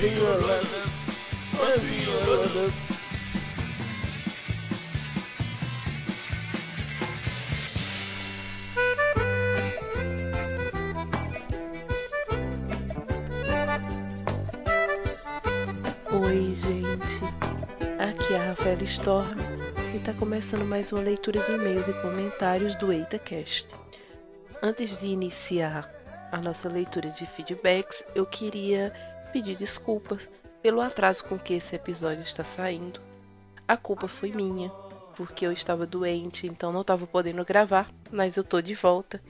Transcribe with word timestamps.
as. 0.00 0.80
Oi, 16.10 16.56
gente. 16.56 17.20
Aqui 17.98 18.32
é 18.32 18.38
a 18.38 18.44
Rafaela 18.48 18.82
Storm 18.84 19.36
e 19.92 19.98
está 19.98 20.14
começando 20.14 20.64
mais 20.64 20.90
uma 20.92 21.02
leitura 21.02 21.40
de 21.40 21.52
e-mails 21.52 21.86
e 21.86 21.92
comentários 22.00 22.74
do 22.76 22.90
EitaCast. 22.90 23.68
Antes 24.62 24.98
de 24.98 25.08
iniciar 25.08 25.90
a 26.32 26.40
nossa 26.40 26.70
leitura 26.70 27.10
de 27.10 27.26
feedbacks, 27.26 28.02
eu 28.14 28.24
queria 28.24 28.92
pedir 29.30 29.56
desculpas 29.56 30.28
pelo 30.62 30.80
atraso 30.80 31.24
com 31.24 31.38
que 31.38 31.54
esse 31.54 31.74
episódio 31.74 32.22
está 32.22 32.44
saindo. 32.44 33.00
A 33.66 33.76
culpa 33.76 34.08
foi 34.08 34.32
minha, 34.32 34.70
porque 35.16 35.46
eu 35.46 35.52
estava 35.52 35.86
doente, 35.86 36.46
então 36.46 36.72
não 36.72 36.82
estava 36.82 37.06
podendo 37.06 37.44
gravar, 37.44 37.90
mas 38.10 38.36
eu 38.36 38.44
tô 38.44 38.60
de 38.60 38.74
volta 38.74 39.20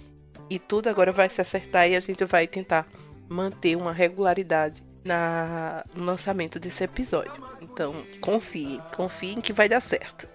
e 0.48 0.58
tudo 0.58 0.88
agora 0.88 1.12
vai 1.12 1.28
se 1.28 1.40
acertar 1.40 1.88
e 1.88 1.96
a 1.96 2.00
gente 2.00 2.24
vai 2.24 2.46
tentar 2.46 2.86
manter 3.28 3.76
uma 3.76 3.92
regularidade 3.92 4.82
na, 5.04 5.84
no 5.94 6.04
lançamento 6.04 6.58
desse 6.58 6.84
episódio. 6.84 7.32
Então, 7.60 7.94
confiem, 8.20 8.80
confiem 8.94 9.40
que 9.40 9.52
vai 9.52 9.68
dar 9.68 9.80
certo. 9.80 10.28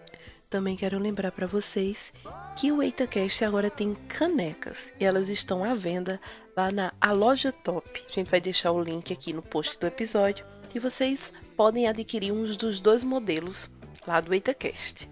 Também 0.50 0.76
quero 0.76 1.00
lembrar 1.00 1.32
para 1.32 1.48
vocês 1.48 2.14
que 2.56 2.72
o 2.72 2.82
EitaCast 2.82 3.44
agora 3.44 3.70
tem 3.70 3.96
canecas 4.08 4.94
e 5.00 5.06
elas 5.06 5.28
estão 5.28 5.64
à 5.64 5.74
venda 5.74 6.20
lá 6.56 6.72
na 6.72 6.94
A 7.02 7.12
Loja 7.12 7.52
Top. 7.52 8.04
A 8.08 8.14
gente 8.14 8.30
vai 8.30 8.40
deixar 8.40 8.72
o 8.72 8.82
link 8.82 9.12
aqui 9.12 9.34
no 9.34 9.42
post 9.42 9.80
do 9.80 9.88
episódio 9.88 10.46
e 10.74 10.80
vocês 10.80 11.32
podem 11.56 11.88
adquirir 11.88 12.32
uns 12.32 12.58
dos 12.58 12.80
dois 12.80 13.04
modelos 13.04 13.70
lá 14.06 14.22
do 14.22 14.34
EitaCast. 14.34 15.10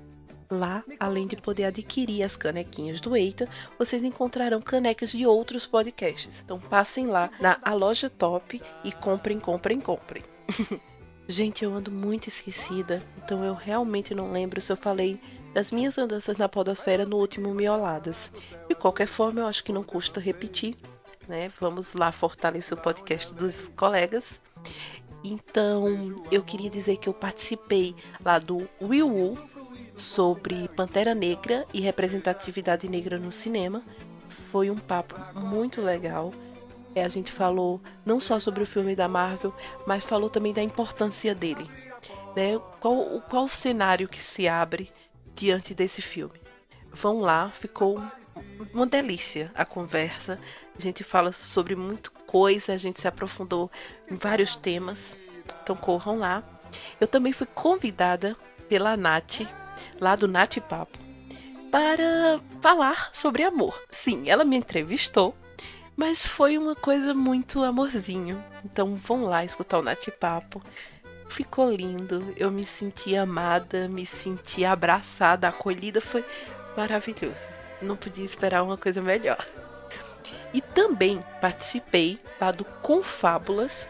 Lá, 0.51 0.83
além 0.99 1.25
de 1.25 1.35
poder 1.37 1.65
adquirir 1.65 2.21
as 2.21 2.35
canequinhas 2.35 3.01
do 3.01 3.15
Eita, 3.15 3.47
vocês 3.77 4.03
encontrarão 4.03 4.61
canecas 4.61 5.11
de 5.11 5.25
outros 5.25 5.65
podcasts. 5.65 6.41
Então 6.43 6.59
passem 6.59 7.07
lá 7.07 7.31
na 7.39 7.57
A 7.63 7.73
Loja 7.73 8.09
Top 8.09 8.61
e 8.83 8.91
comprem, 8.91 9.39
comprem, 9.39 9.79
comprem. 9.81 10.23
Gente, 11.27 11.63
eu 11.63 11.73
ando 11.73 11.89
muito 11.89 12.27
esquecida, 12.27 13.01
então 13.17 13.43
eu 13.45 13.53
realmente 13.53 14.13
não 14.13 14.31
lembro 14.31 14.59
se 14.59 14.71
eu 14.71 14.75
falei 14.75 15.19
das 15.53 15.71
minhas 15.71 15.97
andanças 15.97 16.37
na 16.37 16.49
podosfera 16.49 17.05
no 17.05 17.17
último 17.17 17.53
Mioladas. 17.53 18.31
De 18.67 18.75
qualquer 18.75 19.07
forma, 19.07 19.39
eu 19.41 19.47
acho 19.47 19.63
que 19.63 19.71
não 19.71 19.83
custa 19.83 20.19
repetir, 20.19 20.75
né? 21.27 21.51
Vamos 21.61 21.93
lá 21.93 22.11
fortalecer 22.11 22.77
o 22.77 22.81
podcast 22.81 23.33
dos 23.33 23.69
colegas. 23.69 24.39
Então, 25.23 26.15
eu 26.29 26.43
queria 26.43 26.69
dizer 26.69 26.97
que 26.97 27.07
eu 27.07 27.13
participei 27.13 27.95
lá 28.23 28.37
do 28.37 28.67
Will 28.81 29.07
Woo 29.07 29.37
sobre 29.95 30.67
Pantera 30.69 31.15
Negra 31.15 31.65
e 31.73 31.79
representatividade 31.79 32.89
negra 32.89 33.17
no 33.17 33.31
cinema. 33.31 33.81
Foi 34.27 34.69
um 34.69 34.77
papo 34.77 35.15
muito 35.39 35.81
legal. 35.81 36.33
É, 36.95 37.03
a 37.03 37.09
gente 37.09 37.31
falou 37.31 37.81
não 38.05 38.19
só 38.19 38.39
sobre 38.39 38.63
o 38.63 38.67
filme 38.67 38.95
da 38.95 39.07
Marvel, 39.07 39.53
mas 39.85 40.03
falou 40.03 40.29
também 40.29 40.53
da 40.53 40.61
importância 40.61 41.33
dele. 41.33 41.69
Né? 42.35 42.59
Qual, 42.79 43.21
qual 43.29 43.45
o 43.45 43.49
cenário 43.49 44.07
que 44.07 44.21
se 44.21 44.47
abre 44.47 44.91
diante 45.33 45.73
desse 45.73 46.01
filme? 46.01 46.39
Vão 46.91 47.19
lá, 47.19 47.49
ficou 47.49 47.99
uma 48.73 48.85
delícia 48.85 49.51
a 49.55 49.65
conversa. 49.65 50.39
A 50.77 50.81
gente 50.81 51.03
fala 51.03 51.31
sobre 51.31 51.75
muita 51.75 52.09
coisa, 52.27 52.73
a 52.73 52.77
gente 52.77 53.01
se 53.01 53.07
aprofundou 53.07 53.71
em 54.09 54.15
vários 54.15 54.55
temas. 54.55 55.17
Então 55.63 55.75
corram 55.75 56.19
lá. 56.19 56.43
Eu 56.99 57.07
também 57.07 57.33
fui 57.33 57.47
convidada 57.47 58.35
pela 58.67 58.97
Nath, 58.97 59.41
lá 59.99 60.15
do 60.15 60.27
Nath 60.27 60.57
Papo, 60.67 60.97
para 61.71 62.39
falar 62.61 63.09
sobre 63.13 63.43
amor. 63.43 63.79
Sim, 63.89 64.29
ela 64.29 64.43
me 64.43 64.55
entrevistou 64.55 65.35
mas 65.95 66.25
foi 66.25 66.57
uma 66.57 66.75
coisa 66.75 67.13
muito 67.13 67.63
amorzinho. 67.63 68.43
Então 68.65 68.95
vão 68.95 69.25
lá 69.25 69.45
escutar 69.45 69.79
o 69.79 69.81
Nath 69.81 70.09
Papo. 70.19 70.61
Ficou 71.29 71.69
lindo. 71.69 72.33
Eu 72.35 72.51
me 72.51 72.65
senti 72.65 73.15
amada, 73.15 73.87
me 73.87 74.05
senti 74.05 74.65
abraçada, 74.65 75.47
acolhida. 75.47 76.01
Foi 76.01 76.25
maravilhoso. 76.75 77.47
Não 77.81 77.95
podia 77.95 78.25
esperar 78.25 78.63
uma 78.63 78.77
coisa 78.77 79.01
melhor. 79.01 79.45
E 80.53 80.61
também 80.61 81.23
participei 81.41 82.19
lá 82.39 82.51
do 82.51 82.63
Confábulas, 82.63 83.87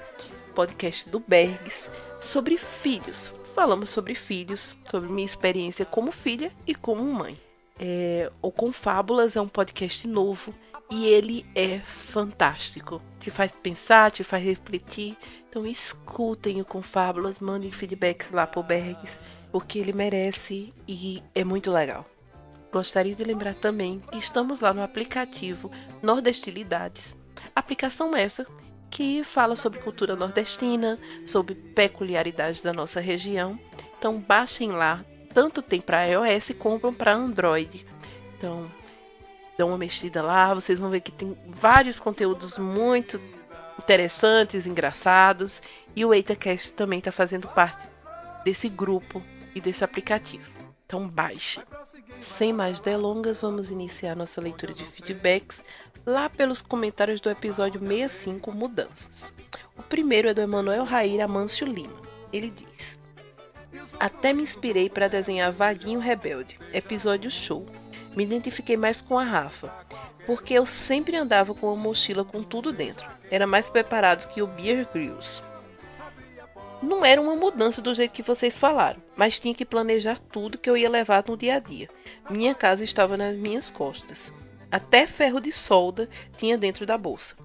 podcast 0.56 1.10
do 1.10 1.20
Bergs, 1.20 1.90
sobre 2.20 2.58
filhos. 2.58 3.34
Falamos 3.54 3.90
sobre 3.90 4.16
filhos, 4.16 4.76
sobre 4.90 5.10
minha 5.12 5.26
experiência 5.26 5.86
como 5.86 6.12
filha 6.12 6.52
e 6.66 6.74
como 6.74 7.04
mãe. 7.04 7.40
É, 7.80 8.32
o 8.42 8.52
Confábulas 8.52 9.36
é 9.36 9.42
um 9.42 9.48
podcast 9.48 10.08
novo 10.08 10.54
e 10.90 11.06
ele 11.06 11.46
é 11.56 11.80
fantástico. 11.80 13.02
Te 13.20 13.32
faz 13.32 13.52
pensar, 13.52 14.12
te 14.12 14.24
faz 14.24 14.44
refletir. 14.44 15.18
Então 15.50 15.66
escutem 15.66 16.62
o 16.62 16.66
Confábulas, 16.66 17.40
mandem 17.40 17.72
feedback 17.72 18.26
lá 18.32 18.48
pro 18.48 18.64
Bergs, 18.64 19.12
porque 19.52 19.80
ele 19.80 19.94
merece 19.94 20.74
e 20.88 21.22
é 21.34 21.44
muito 21.44 21.72
legal. 21.72 22.06
Gostaria 22.72 23.14
de 23.14 23.24
lembrar 23.24 23.54
também 23.54 24.02
que 24.12 24.18
estamos 24.18 24.62
lá 24.62 24.74
no 24.74 24.82
aplicativo 24.82 25.72
Nordestilidades. 26.02 27.16
Aplicação 27.56 28.16
essa 28.16 28.48
que 28.90 29.24
fala 29.24 29.56
sobre 29.56 29.80
cultura 29.80 30.16
nordestina, 30.16 31.00
sobre 31.26 31.56
peculiaridades 31.56 32.62
da 32.62 32.74
nossa 32.74 33.00
região. 33.00 33.60
Então 33.98 34.20
baixem 34.20 34.72
lá, 34.72 35.04
tanto 35.34 35.62
tem 35.62 35.82
para 35.82 36.06
iOS 36.06 36.52
como 36.58 36.94
para 36.94 37.14
Android. 37.14 37.86
Então 38.38 38.70
dão 39.58 39.70
uma 39.70 39.78
mexida 39.78 40.22
lá, 40.22 40.54
vocês 40.54 40.80
vão 40.80 40.90
ver 40.90 41.02
que 41.02 41.12
tem 41.12 41.38
vários 41.48 42.00
conteúdos 42.00 42.58
muito 42.58 43.20
interessantes, 43.78 44.68
engraçados, 44.68 45.62
e 45.96 46.04
o 46.06 46.14
EitaCast 46.14 46.74
também 46.74 47.00
está 47.00 47.12
fazendo 47.12 47.48
parte 47.48 47.88
desse 48.44 48.68
grupo 48.70 49.22
e 49.56 49.62
desse 49.62 49.84
aplicativo. 49.84 50.52
Então 50.86 51.08
baixe. 51.08 51.62
Sem 52.20 52.54
mais 52.54 52.80
delongas, 52.80 53.40
vamos 53.40 53.70
iniciar 53.70 54.16
nossa 54.16 54.40
leitura 54.40 54.74
de 54.74 54.86
feedbacks 54.86 55.62
lá 56.06 56.30
pelos 56.30 56.62
comentários 56.62 57.20
do 57.20 57.30
episódio 57.30 57.80
65 57.80 58.52
Mudanças. 58.52 59.34
O 59.78 59.84
primeiro 59.84 60.30
é 60.30 60.34
do 60.34 60.42
Emanuel 60.42 60.84
Rair 60.84 61.24
Amâncio 61.24 61.68
Lima. 61.68 62.02
Ele 62.32 62.50
diz: 62.50 62.98
Até 64.00 64.34
me 64.34 64.44
inspirei 64.44 64.90
para 64.90 65.08
desenhar 65.08 65.52
Vaguinho 65.52 66.00
Rebelde, 66.00 66.58
episódio 66.72 67.30
show 67.30 67.66
me 68.16 68.24
identifiquei 68.24 68.78
mais 68.78 69.02
com 69.02 69.18
a 69.18 69.24
Rafa, 69.24 69.74
porque 70.26 70.54
eu 70.54 70.66
sempre 70.66 71.16
andava 71.18 71.54
com 71.54 71.68
uma 71.68 71.76
mochila 71.76 72.24
com 72.24 72.44
tudo 72.44 72.72
dentro. 72.72 73.10
Era 73.30 73.48
mais 73.48 73.70
preparado 73.70 74.28
que 74.30 74.42
o 74.42 74.48
Beer 74.48 74.88
Grylls. 74.92 75.42
Não 76.82 77.06
era 77.06 77.22
uma 77.22 77.36
mudança 77.36 77.82
do 77.82 77.94
jeito 77.94 78.12
que 78.12 78.22
vocês 78.22 78.58
falaram, 78.58 79.02
mas 79.16 79.40
tinha 79.40 79.56
que 79.56 79.66
planejar 79.66 80.20
tudo 80.20 80.58
que 80.58 80.70
eu 80.70 80.76
ia 80.76 80.90
levar 80.90 81.24
no 81.28 81.38
dia 81.38 81.56
a 81.56 81.60
dia. 81.60 81.90
Minha 82.30 82.54
casa 82.54 82.84
estava 82.84 83.16
nas 83.16 83.36
minhas 83.36 83.70
costas. 83.70 84.34
Até 84.70 85.08
ferro 85.08 85.40
de 85.40 85.52
solda 85.52 86.10
tinha 86.36 86.58
dentro 86.58 86.86
da 86.86 86.98
bolsa. 86.98 87.36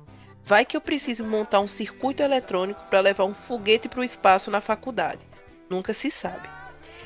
Vai 0.42 0.64
que 0.64 0.76
eu 0.76 0.80
preciso 0.80 1.24
montar 1.24 1.60
um 1.60 1.68
circuito 1.68 2.22
eletrônico 2.22 2.82
para 2.90 3.00
levar 3.00 3.26
um 3.26 3.34
foguete 3.34 3.88
para 3.88 4.00
o 4.00 4.04
espaço 4.04 4.50
na 4.50 4.60
faculdade. 4.60 5.20
Nunca 5.70 5.94
se 5.94 6.10
sabe. 6.10 6.48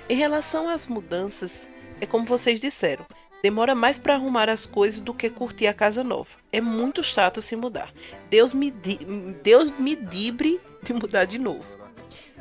Em 0.08 0.16
relação 0.16 0.68
às 0.68 0.86
mudanças, 0.86 1.68
é 2.00 2.06
como 2.06 2.24
vocês 2.24 2.60
disseram, 2.60 3.04
Demora 3.42 3.74
mais 3.74 3.98
para 3.98 4.14
arrumar 4.14 4.48
as 4.48 4.64
coisas 4.64 5.00
do 5.00 5.12
que 5.12 5.28
curtir 5.28 5.66
a 5.66 5.74
casa 5.74 6.04
nova. 6.04 6.30
É 6.52 6.60
muito 6.60 7.02
chato 7.02 7.42
se 7.42 7.56
mudar. 7.56 7.92
Deus 8.30 8.54
me, 8.54 8.70
di 8.70 8.98
Deus 9.42 9.72
me 9.72 9.96
dibre 9.96 10.60
de 10.80 10.92
mudar 10.92 11.24
de 11.24 11.40
novo. 11.40 11.64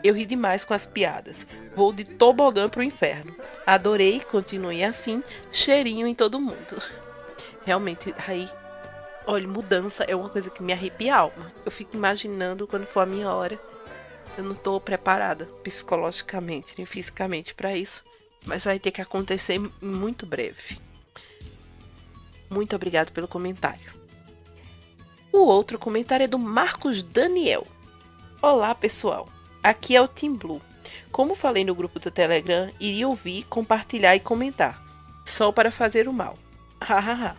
Eu 0.03 0.13
ri 0.13 0.27
demais 0.27 0.63
com 0.63 0.75
as 0.75 0.85
piadas. 0.85 1.47
Vou 1.75 1.91
de 1.91 2.03
tobogã 2.03 2.69
pro 2.69 2.83
inferno. 2.83 3.35
Adorei, 3.65 4.19
continue 4.19 4.83
assim. 4.83 5.23
Cheirinho 5.51 6.05
em 6.05 6.13
todo 6.13 6.39
mundo. 6.39 6.79
Realmente, 7.65 8.13
aí, 8.27 8.47
olha, 9.25 9.47
mudança 9.47 10.03
é 10.03 10.15
uma 10.15 10.29
coisa 10.29 10.51
que 10.51 10.61
me 10.61 10.71
arrepia 10.71 11.15
a 11.15 11.19
alma. 11.19 11.51
Eu 11.65 11.71
fico 11.71 11.97
imaginando 11.97 12.67
quando 12.67 12.85
for 12.85 12.99
a 12.99 13.07
minha 13.07 13.31
hora. 13.31 13.59
Eu 14.37 14.43
não 14.43 14.53
tô 14.53 14.79
preparada 14.79 15.45
psicologicamente 15.63 16.75
nem 16.77 16.85
fisicamente 16.85 17.55
para 17.55 17.75
isso, 17.75 18.03
mas 18.45 18.63
vai 18.63 18.77
ter 18.77 18.91
que 18.91 19.01
acontecer 19.01 19.59
muito 19.81 20.27
breve. 20.27 20.90
Muito 22.51 22.75
obrigado 22.75 23.13
pelo 23.13 23.29
comentário. 23.29 23.93
O 25.31 25.37
outro 25.37 25.79
comentário 25.79 26.25
é 26.25 26.27
do 26.27 26.37
Marcos 26.37 27.01
Daniel. 27.01 27.65
Olá, 28.41 28.75
pessoal. 28.75 29.29
Aqui 29.63 29.95
é 29.95 30.01
o 30.01 30.07
Team 30.07 30.35
Blue. 30.35 30.61
Como 31.13 31.33
falei 31.33 31.63
no 31.63 31.73
grupo 31.73 31.97
do 31.97 32.11
Telegram, 32.11 32.69
iria 32.77 33.07
ouvir, 33.07 33.45
compartilhar 33.45 34.17
e 34.17 34.19
comentar. 34.19 34.83
Só 35.25 35.49
para 35.49 35.71
fazer 35.71 36.09
o 36.09 36.13
mal. 36.13 36.37
Hahaha. 36.81 37.37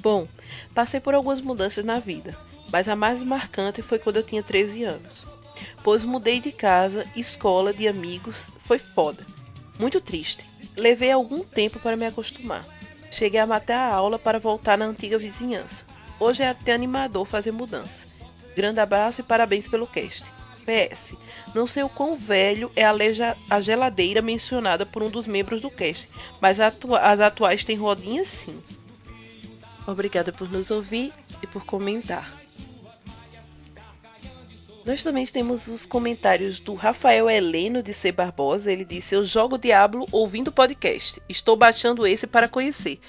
Bom, 0.00 0.28
passei 0.74 1.00
por 1.00 1.14
algumas 1.14 1.40
mudanças 1.40 1.82
na 1.82 1.98
vida, 1.98 2.36
mas 2.70 2.90
a 2.90 2.94
mais 2.94 3.22
marcante 3.22 3.80
foi 3.80 3.98
quando 3.98 4.16
eu 4.16 4.22
tinha 4.22 4.42
13 4.42 4.84
anos. 4.84 5.26
pois 5.82 6.04
mudei 6.04 6.38
de 6.38 6.52
casa, 6.52 7.06
escola, 7.16 7.72
de 7.72 7.88
amigos, 7.88 8.52
foi 8.58 8.78
foda. 8.78 9.24
Muito 9.78 10.02
triste. 10.02 10.46
Levei 10.76 11.10
algum 11.10 11.42
tempo 11.42 11.78
para 11.80 11.96
me 11.96 12.04
acostumar. 12.04 12.76
Cheguei 13.16 13.40
a 13.40 13.46
matar 13.46 13.78
a 13.78 13.94
aula 13.94 14.18
para 14.18 14.38
voltar 14.38 14.76
na 14.76 14.84
antiga 14.84 15.16
vizinhança. 15.16 15.86
Hoje 16.20 16.42
é 16.42 16.50
até 16.50 16.74
animador 16.74 17.24
fazer 17.24 17.50
mudança. 17.50 18.06
Grande 18.54 18.78
abraço 18.78 19.22
e 19.22 19.24
parabéns 19.24 19.66
pelo 19.66 19.86
cast. 19.86 20.30
PS. 20.66 21.14
Não 21.54 21.66
sei 21.66 21.82
o 21.82 21.88
quão 21.88 22.14
velho 22.14 22.70
é 22.76 22.84
a, 22.84 22.92
leja, 22.92 23.34
a 23.48 23.58
geladeira 23.58 24.20
mencionada 24.20 24.84
por 24.84 25.02
um 25.02 25.08
dos 25.08 25.26
membros 25.26 25.62
do 25.62 25.70
cast, 25.70 26.10
mas 26.42 26.60
atua, 26.60 26.98
as 26.98 27.18
atuais 27.18 27.64
têm 27.64 27.78
rodinhas 27.78 28.28
sim. 28.28 28.62
Obrigada 29.86 30.30
por 30.30 30.50
nos 30.50 30.70
ouvir 30.70 31.10
e 31.42 31.46
por 31.46 31.64
comentar. 31.64 32.30
Nós 34.86 35.02
também 35.02 35.26
temos 35.26 35.66
os 35.66 35.84
comentários 35.84 36.60
do 36.60 36.74
Rafael 36.74 37.28
Heleno 37.28 37.82
de 37.82 37.92
C. 37.92 38.12
Barbosa. 38.12 38.70
Ele 38.70 38.84
disse: 38.84 39.16
Eu 39.16 39.24
jogo 39.24 39.58
Diablo 39.58 40.06
ouvindo 40.12 40.52
podcast. 40.52 41.20
Estou 41.28 41.56
baixando 41.56 42.06
esse 42.06 42.24
para 42.24 42.48
conhecer. 42.48 43.00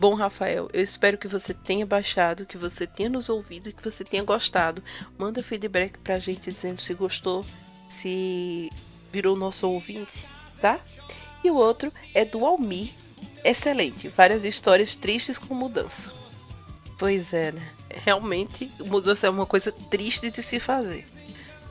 Bom, 0.00 0.14
Rafael, 0.14 0.68
eu 0.72 0.82
espero 0.82 1.16
que 1.16 1.28
você 1.28 1.54
tenha 1.54 1.86
baixado, 1.86 2.44
que 2.44 2.58
você 2.58 2.88
tenha 2.88 3.08
nos 3.08 3.28
ouvido 3.28 3.68
e 3.68 3.72
que 3.72 3.84
você 3.84 4.02
tenha 4.02 4.24
gostado. 4.24 4.82
Manda 5.16 5.44
feedback 5.44 5.96
pra 6.00 6.18
gente 6.18 6.50
dizendo 6.50 6.80
se 6.80 6.92
gostou, 6.92 7.44
se 7.88 8.68
virou 9.12 9.36
nosso 9.36 9.70
ouvinte, 9.70 10.26
tá? 10.60 10.80
E 11.44 11.52
o 11.52 11.54
outro 11.54 11.92
é 12.12 12.24
do 12.24 12.44
Almir. 12.44 12.90
Excelente, 13.44 14.08
várias 14.08 14.44
histórias 14.44 14.96
tristes 14.96 15.38
com 15.38 15.54
mudança. 15.54 16.12
Pois 16.98 17.32
é, 17.32 17.52
né? 17.52 17.62
Realmente, 17.88 18.72
mudança 18.80 19.28
é 19.28 19.30
uma 19.30 19.46
coisa 19.46 19.70
triste 19.70 20.28
de 20.28 20.42
se 20.42 20.58
fazer. 20.58 21.11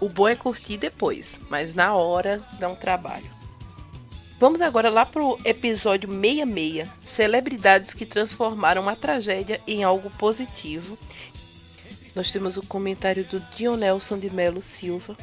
O 0.02 0.10
bom 0.10 0.28
é 0.28 0.36
curtir 0.36 0.78
depois, 0.78 1.40
mas 1.48 1.76
na 1.76 1.94
hora 1.96 2.44
dá 2.60 2.68
um 2.68 2.76
trabalho. 2.76 3.30
Vamos 4.40 4.60
agora 4.60 4.90
lá 4.90 5.06
pro 5.06 5.40
episódio 5.46 6.10
66, 6.10 6.90
celebridades 7.04 7.94
que 7.94 8.08
transformaram 8.08 8.90
a 8.90 8.96
tragédia 8.96 9.62
em 9.68 9.84
algo 9.84 10.10
positivo. 10.10 10.98
Nós 12.16 12.32
temos 12.32 12.58
o 12.58 12.66
comentário 12.66 13.24
do 13.26 13.40
Dionelson 13.56 14.18
de 14.18 14.32
Melo 14.32 14.64
Silva 14.64 15.16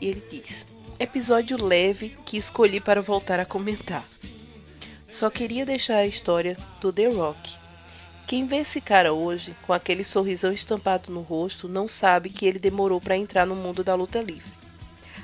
e 0.00 0.06
ele 0.06 0.22
diz: 0.30 0.64
Episódio 1.00 1.60
leve 1.60 2.16
que 2.24 2.36
escolhi 2.36 2.80
para 2.80 3.02
voltar 3.02 3.40
a 3.40 3.44
comentar. 3.44 4.06
Só 5.10 5.28
queria 5.30 5.66
deixar 5.66 5.96
a 5.96 6.06
história 6.06 6.56
do 6.80 6.92
The 6.92 7.08
Rock. 7.08 7.61
Quem 8.26 8.46
vê 8.46 8.56
esse 8.56 8.80
cara 8.80 9.12
hoje, 9.12 9.54
com 9.66 9.72
aquele 9.72 10.04
sorrisão 10.04 10.52
estampado 10.52 11.12
no 11.12 11.20
rosto, 11.20 11.68
não 11.68 11.86
sabe 11.86 12.30
que 12.30 12.46
ele 12.46 12.58
demorou 12.58 13.00
para 13.00 13.16
entrar 13.16 13.46
no 13.46 13.54
mundo 13.54 13.84
da 13.84 13.94
luta 13.94 14.22
livre. 14.22 14.50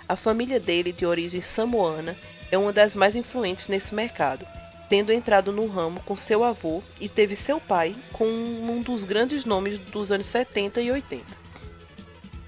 A 0.09 0.17
família 0.17 0.59
dele, 0.59 0.93
de 0.93 1.07
origem 1.07 1.41
samoana, 1.41 2.17
é 2.51 2.59
uma 2.59 2.73
das 2.73 2.95
mais 2.95 3.15
influentes 3.15 3.69
nesse 3.69 3.95
mercado, 3.95 4.47
tendo 4.89 5.13
entrado 5.13 5.53
no 5.53 5.67
ramo 5.67 6.01
com 6.01 6.17
seu 6.17 6.43
avô 6.43 6.83
e 7.01 7.09
teve 7.09 7.37
seu 7.37 7.61
pai 7.61 7.95
com 8.13 8.25
um 8.27 8.83
dos 8.83 9.05
grandes 9.05 9.45
nomes 9.45 9.79
dos 9.79 10.11
anos 10.11 10.27
70 10.27 10.81
e 10.81 10.91
80. 10.91 11.48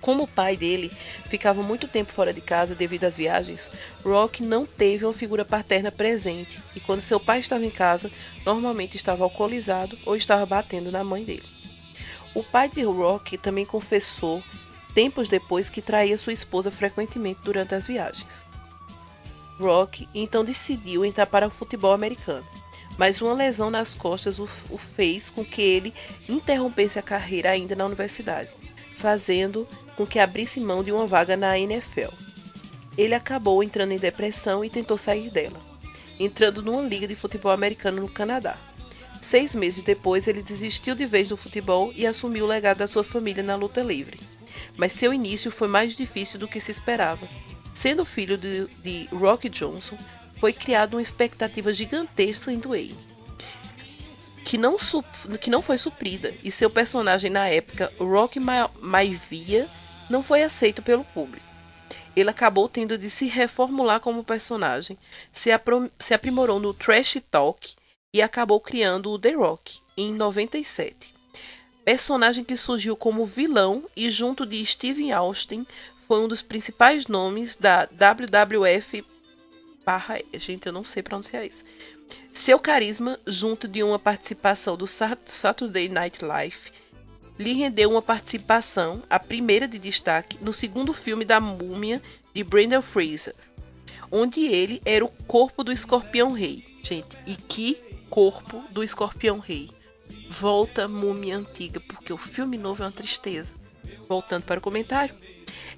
Como 0.00 0.23
o 0.23 0.29
pai 0.29 0.56
dele 0.56 0.91
ficava 1.29 1.62
muito 1.62 1.87
tempo 1.87 2.12
fora 2.12 2.32
de 2.32 2.41
casa 2.41 2.75
devido 2.75 3.05
às 3.05 3.17
viagens, 3.17 3.70
Rock 4.05 4.43
não 4.43 4.64
teve 4.64 5.05
uma 5.05 5.12
figura 5.12 5.44
paterna 5.44 5.93
presente 5.93 6.58
e 6.75 6.81
quando 6.81 7.02
seu 7.02 7.20
pai 7.20 7.41
estava 7.41 7.64
em 7.64 7.70
casa, 7.70 8.11
normalmente 8.44 8.97
estava 8.97 9.25
alcoolizado 9.25 9.99
ou 10.06 10.17
estava 10.17 10.47
batendo 10.47 10.91
na 10.91 11.05
mãe 11.05 11.25
dele. 11.25 11.44
O 12.35 12.43
pai 12.43 12.69
de 12.69 12.82
Rock 12.82 13.37
também 13.37 13.67
confessou 13.67 14.43
tempos 14.94 15.29
depois 15.29 15.69
que 15.69 15.82
traía 15.82 16.17
sua 16.17 16.32
esposa 16.32 16.70
frequentemente 16.70 17.41
durante 17.43 17.75
as 17.75 17.87
viagens. 17.87 18.44
Rock 19.58 20.08
então 20.14 20.44
decidiu 20.44 21.05
entrar 21.05 21.26
para 21.26 21.47
o 21.47 21.50
futebol 21.50 21.93
americano, 21.93 22.47
mas 22.97 23.20
uma 23.20 23.35
lesão 23.35 23.70
nas 23.70 23.94
costas 23.94 24.38
o, 24.38 24.49
o 24.70 24.79
fez 24.79 25.29
com 25.29 25.44
que 25.44 25.61
ele 25.61 25.94
interrompesse 26.29 26.99
a 26.99 27.02
carreira 27.02 27.50
ainda 27.50 27.75
na 27.75 27.85
universidade, 27.85 28.50
fazendo 28.97 29.69
com 30.00 30.06
que 30.06 30.19
abrisse 30.19 30.58
mão 30.58 30.82
de 30.82 30.91
uma 30.91 31.06
vaga 31.06 31.37
na 31.37 31.58
NFL. 31.58 32.08
Ele 32.97 33.14
acabou 33.14 33.62
entrando 33.62 33.93
em 33.93 33.99
depressão 33.99 34.64
e 34.64 34.70
tentou 34.70 34.97
sair 34.97 35.29
dela, 35.29 35.61
entrando 36.19 36.62
numa 36.62 36.81
liga 36.81 37.06
de 37.06 37.14
futebol 37.14 37.52
americano 37.52 38.00
no 38.00 38.08
Canadá. 38.08 38.56
Seis 39.20 39.55
meses 39.55 39.85
depois, 39.85 40.26
ele 40.26 40.43
desistiu 40.43 40.94
de 40.94 41.05
vez 41.05 41.29
do 41.29 41.37
futebol 41.37 41.93
e 41.94 42.06
assumiu 42.06 42.47
o 42.47 42.49
legado 42.49 42.79
da 42.79 42.88
sua 42.88 43.05
família 43.05 43.43
na 43.43 43.56
luta 43.56 43.82
livre. 43.82 44.19
Mas 44.75 44.94
seu 44.94 45.12
início 45.12 45.50
foi 45.50 45.69
mais 45.69 45.94
difícil 45.94 46.41
do 46.41 46.49
que 46.49 46.62
se 46.62 46.73
esperava. 46.73 47.29
Sendo 47.75 48.02
filho 48.06 48.38
de, 48.38 48.69
de 48.82 49.06
Rock 49.14 49.50
Johnson, 49.50 49.99
foi 50.38 50.55
criada 50.55 50.97
uma 50.97 51.02
expectativa 51.02 51.75
gigantesca 51.75 52.50
em 52.50 52.58
Dwayne, 52.58 52.97
que 54.47 54.56
não, 54.56 54.79
que 55.38 55.50
não 55.50 55.61
foi 55.61 55.76
suprida, 55.76 56.32
e 56.43 56.50
seu 56.50 56.70
personagem 56.70 57.29
na 57.29 57.49
época, 57.49 57.93
Rock 57.99 58.41
Maivia, 58.81 59.69
não 60.11 60.23
foi 60.23 60.43
aceito 60.43 60.83
pelo 60.83 61.05
público. 61.05 61.47
Ele 62.15 62.29
acabou 62.29 62.69
tendo 62.69 62.99
de 62.99 63.09
se 63.09 63.27
reformular 63.27 64.01
como 64.01 64.25
personagem, 64.25 64.99
se, 65.33 65.51
se 65.99 66.12
aprimorou 66.12 66.59
no 66.59 66.75
Trash 66.75 67.19
Talk 67.31 67.75
e 68.12 68.21
acabou 68.21 68.61
criando 68.61 69.11
o 69.11 69.19
The 69.19 69.31
Rock 69.31 69.79
em 69.97 70.12
97. 70.12 71.15
Personagem 71.85 72.45
que 72.45 72.57
surgiu 72.57 72.97
como 72.97 73.25
vilão 73.25 73.85
e 73.97 74.11
junto 74.11 74.45
de 74.45 74.65
Steven 74.67 75.12
Austin 75.12 75.65
foi 76.07 76.21
um 76.21 76.29
dos 76.29 76.43
principais 76.43 77.07
nomes 77.07 77.55
da 77.57 77.87
WWF 77.87 79.05
barra, 79.85 80.21
gente, 80.35 80.67
eu 80.67 80.73
não 80.73 80.85
sei 80.85 81.03
pronunciar 81.03 81.45
isso. 81.45 81.65
Seu 82.33 82.59
carisma, 82.59 83.19
junto 83.27 83.67
de 83.67 83.83
uma 83.83 83.99
participação 83.99 84.77
do 84.77 84.87
Saturday 84.87 85.89
Night 85.89 86.25
Live, 86.25 86.73
lhe 87.40 87.54
rendeu 87.54 87.90
uma 87.90 88.02
participação, 88.02 89.02
a 89.08 89.19
primeira 89.19 89.66
de 89.66 89.78
destaque, 89.78 90.37
no 90.42 90.52
segundo 90.52 90.92
filme 90.92 91.25
da 91.25 91.40
Múmia 91.40 92.02
de 92.34 92.44
Brendan 92.44 92.82
Fraser, 92.82 93.34
onde 94.12 94.44
ele 94.44 94.82
era 94.84 95.02
o 95.02 95.08
corpo 95.26 95.64
do 95.64 95.72
Escorpião 95.72 96.32
Rei. 96.32 96.62
Gente, 96.82 97.16
e 97.26 97.35
que 97.37 97.80
corpo 98.11 98.62
do 98.70 98.85
Escorpião 98.85 99.38
Rei. 99.38 99.70
Volta 100.28 100.87
Múmia 100.87 101.38
Antiga, 101.38 101.80
porque 101.80 102.12
o 102.12 102.18
filme 102.18 102.59
novo 102.59 102.82
é 102.82 102.87
uma 102.87 102.92
tristeza. 102.92 103.50
Voltando 104.06 104.42
para 104.42 104.59
o 104.59 104.62
comentário, 104.62 105.14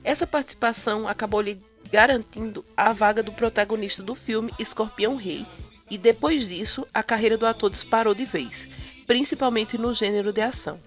essa 0.02 0.26
participação 0.26 1.06
acabou 1.06 1.40
lhe 1.40 1.60
garantindo 1.92 2.64
a 2.76 2.90
vaga 2.92 3.22
do 3.22 3.30
protagonista 3.30 4.02
do 4.02 4.16
filme 4.16 4.52
Escorpião 4.58 5.14
Rei, 5.14 5.46
e 5.88 5.96
depois 5.96 6.48
disso 6.48 6.84
a 6.92 7.04
carreira 7.04 7.38
do 7.38 7.46
ator 7.46 7.70
disparou 7.70 8.16
de 8.16 8.24
vez, 8.24 8.68
principalmente 9.06 9.78
no 9.78 9.94
gênero 9.94 10.32
de 10.32 10.40
ação 10.40 10.80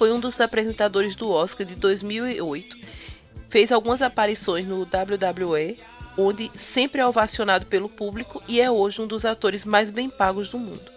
foi 0.00 0.12
um 0.12 0.18
dos 0.18 0.40
apresentadores 0.40 1.14
do 1.14 1.30
Oscar 1.30 1.66
de 1.66 1.74
2008. 1.74 2.74
Fez 3.50 3.70
algumas 3.70 4.00
aparições 4.00 4.66
no 4.66 4.80
WWE, 4.80 5.78
onde 6.16 6.50
sempre 6.54 7.02
é 7.02 7.06
ovacionado 7.06 7.66
pelo 7.66 7.86
público 7.86 8.42
e 8.48 8.62
é 8.62 8.70
hoje 8.70 9.02
um 9.02 9.06
dos 9.06 9.26
atores 9.26 9.62
mais 9.62 9.90
bem 9.90 10.08
pagos 10.08 10.52
do 10.52 10.58
mundo. 10.58 10.90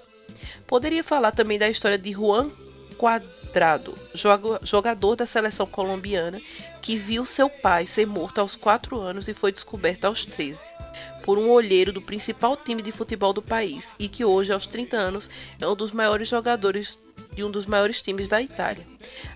Poderia 0.66 1.04
falar 1.04 1.34
também 1.34 1.60
da 1.60 1.70
história 1.70 1.98
de 1.98 2.14
Juan 2.14 2.50
Quadrado, 2.98 3.94
jogador 4.64 5.18
da 5.18 5.26
seleção 5.26 5.68
colombiana, 5.68 6.40
que 6.82 6.96
viu 6.96 7.26
seu 7.26 7.50
pai 7.50 7.86
ser 7.86 8.08
morto 8.08 8.40
aos 8.40 8.56
4 8.56 8.98
anos 8.98 9.28
e 9.28 9.34
foi 9.34 9.52
descoberto 9.52 10.06
aos 10.06 10.26
13 10.26 10.58
por 11.24 11.38
um 11.38 11.50
olheiro 11.50 11.92
do 11.92 12.02
principal 12.02 12.56
time 12.56 12.82
de 12.82 12.92
futebol 12.94 13.34
do 13.34 13.42
país 13.42 13.94
e 14.00 14.08
que 14.08 14.24
hoje, 14.24 14.54
aos 14.54 14.66
30 14.66 14.96
anos, 14.96 15.30
é 15.60 15.68
um 15.68 15.76
dos 15.76 15.92
maiores 15.92 16.28
jogadores 16.28 17.00
de 17.34 17.44
um 17.44 17.52
dos 17.52 17.66
maiores 17.66 18.02
times 18.02 18.28
da 18.28 18.42
Itália. 18.42 18.86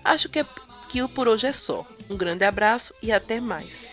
Acho 0.04 0.28
que, 0.28 0.40
é, 0.40 0.46
que 0.88 1.06
por 1.08 1.28
hoje 1.28 1.46
é 1.46 1.52
só. 1.52 1.86
Um 2.08 2.16
grande 2.16 2.44
abraço 2.44 2.94
e 3.02 3.12
até 3.12 3.40
mais. 3.40 3.86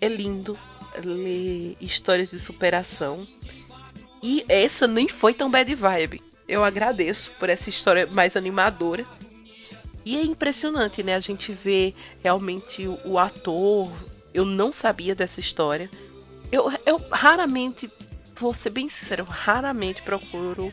É 0.00 0.08
lindo 0.08 0.58
ler 1.04 1.76
histórias 1.80 2.30
de 2.30 2.38
superação. 2.38 3.26
E 4.22 4.44
essa 4.48 4.86
nem 4.86 5.08
foi 5.08 5.34
tão 5.34 5.50
bad 5.50 5.72
vibe. 5.74 6.22
Eu 6.46 6.64
agradeço 6.64 7.30
por 7.38 7.48
essa 7.48 7.68
história 7.68 8.06
mais 8.06 8.36
animadora. 8.36 9.04
E 10.04 10.16
é 10.16 10.22
impressionante, 10.22 11.02
né? 11.02 11.14
A 11.14 11.20
gente 11.20 11.52
vê 11.52 11.94
realmente 12.22 12.86
o, 12.86 12.98
o 13.04 13.18
ator. 13.18 13.92
Eu 14.32 14.44
não 14.44 14.72
sabia 14.72 15.14
dessa 15.14 15.40
história. 15.40 15.90
Eu, 16.50 16.72
eu 16.86 16.96
raramente, 17.10 17.90
vou 18.34 18.54
ser 18.54 18.70
bem 18.70 18.88
sincero, 18.88 19.22
eu 19.22 19.26
raramente 19.26 20.00
procuro 20.00 20.72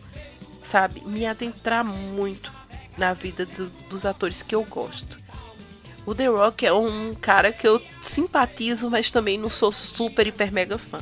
sabe, 0.70 1.02
me 1.06 1.26
adentrar 1.26 1.84
muito 1.84 2.52
na 2.98 3.14
vida 3.14 3.46
do, 3.46 3.70
dos 3.90 4.06
atores 4.06 4.42
que 4.42 4.56
eu 4.56 4.64
gosto. 4.64 5.18
O 6.06 6.14
The 6.14 6.28
Rock 6.28 6.66
é 6.66 6.74
um 6.74 7.16
cara 7.16 7.52
que 7.52 7.68
eu 7.68 7.82
simpatizo, 8.02 8.90
mas 8.90 9.10
também 9.10 9.38
não 9.38 9.50
sou 9.50 9.72
super, 9.72 10.28
hiper, 10.28 10.52
mega 10.52 10.78
fã. 10.78 11.02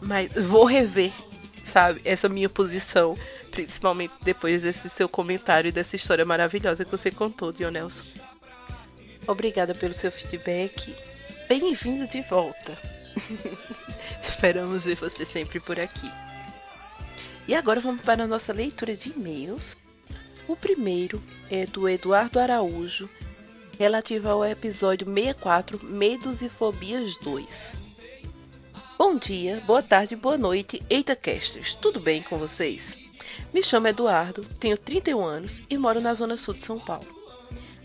Mas 0.00 0.30
vou 0.32 0.64
rever, 0.64 1.12
sabe, 1.66 2.00
essa 2.04 2.28
minha 2.28 2.48
posição, 2.48 3.18
principalmente 3.50 4.14
depois 4.22 4.62
desse 4.62 4.88
seu 4.88 5.08
comentário 5.08 5.68
e 5.68 5.72
dessa 5.72 5.96
história 5.96 6.24
maravilhosa 6.24 6.84
que 6.84 6.90
você 6.90 7.10
contou, 7.10 7.52
Dionelson. 7.52 8.04
Obrigada 9.26 9.74
pelo 9.74 9.94
seu 9.94 10.12
feedback. 10.12 10.94
Bem-vindo 11.48 12.06
de 12.06 12.22
volta. 12.22 12.78
Esperamos 14.22 14.84
ver 14.84 14.94
você 14.94 15.26
sempre 15.26 15.58
por 15.58 15.80
aqui. 15.80 16.08
E 17.48 17.54
agora 17.54 17.80
vamos 17.80 18.02
para 18.02 18.24
a 18.24 18.26
nossa 18.26 18.52
leitura 18.52 18.94
de 18.94 19.08
e-mails. 19.08 19.74
O 20.46 20.54
primeiro 20.54 21.22
é 21.50 21.64
do 21.64 21.88
Eduardo 21.88 22.38
Araújo, 22.38 23.08
relativo 23.78 24.28
ao 24.28 24.44
episódio 24.44 25.06
64, 25.06 25.82
Medos 25.82 26.42
e 26.42 26.48
Fobias 26.50 27.16
2. 27.22 27.72
Bom 28.98 29.16
dia, 29.16 29.62
boa 29.66 29.82
tarde, 29.82 30.14
boa 30.14 30.36
noite, 30.36 30.82
Eita 30.90 31.16
Casters, 31.16 31.74
tudo 31.74 31.98
bem 31.98 32.22
com 32.22 32.36
vocês? 32.36 32.94
Me 33.54 33.62
chamo 33.62 33.88
Eduardo, 33.88 34.44
tenho 34.60 34.76
31 34.76 35.24
anos 35.24 35.62
e 35.70 35.78
moro 35.78 36.02
na 36.02 36.12
zona 36.12 36.36
sul 36.36 36.52
de 36.52 36.64
São 36.64 36.78
Paulo. 36.78 37.16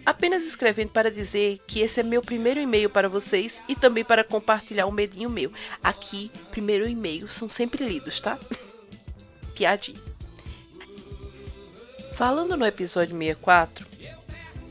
Apenas 0.06 0.44
escrevendo 0.44 0.90
para 0.90 1.10
dizer 1.10 1.62
que 1.66 1.80
esse 1.80 2.02
é 2.02 2.04
meu 2.04 2.22
primeiro 2.22 2.60
e-mail 2.60 2.90
para 2.90 3.08
vocês 3.08 3.62
e 3.70 3.78
também 3.78 4.04
para 4.04 4.26
compartilhar 4.26 4.88
um 4.88 4.92
medinho 4.92 5.30
meu. 5.30 5.54
Aqui, 5.82 6.30
primeiro 6.52 6.86
e-mail 6.86 7.32
são 7.32 7.48
sempre 7.48 7.88
lidos, 7.88 8.20
tá? 8.20 8.38
Piadinha. 9.54 10.00
Falando 12.16 12.58
no 12.58 12.66
episódio 12.66 13.18
64, 13.18 13.88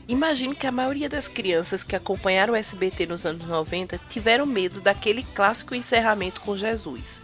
imagino 0.07 0.55
que 0.55 0.67
a 0.67 0.71
maioria 0.71 1.09
das 1.09 1.27
crianças 1.27 1.83
que 1.83 1.95
acompanharam 1.95 2.53
o 2.53 2.55
SBT 2.55 3.05
nos 3.05 3.25
anos 3.25 3.47
90 3.47 3.99
tiveram 4.09 4.45
medo 4.45 4.79
daquele 4.79 5.23
clássico 5.23 5.75
encerramento 5.75 6.41
com 6.41 6.55
Jesus. 6.55 7.21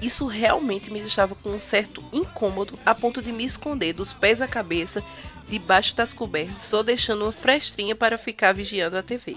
Isso 0.00 0.26
realmente 0.26 0.90
me 0.90 1.00
deixava 1.00 1.34
com 1.34 1.50
um 1.50 1.60
certo 1.60 2.04
incômodo 2.12 2.78
a 2.84 2.94
ponto 2.94 3.22
de 3.22 3.32
me 3.32 3.44
esconder 3.44 3.92
dos 3.92 4.12
pés 4.12 4.40
à 4.40 4.46
cabeça 4.46 5.02
debaixo 5.48 5.94
das 5.96 6.12
cobertas, 6.12 6.64
só 6.64 6.82
deixando 6.82 7.22
uma 7.22 7.32
frestinha 7.32 7.94
para 7.94 8.18
ficar 8.18 8.52
vigiando 8.52 8.96
a 8.96 9.02
TV. 9.02 9.36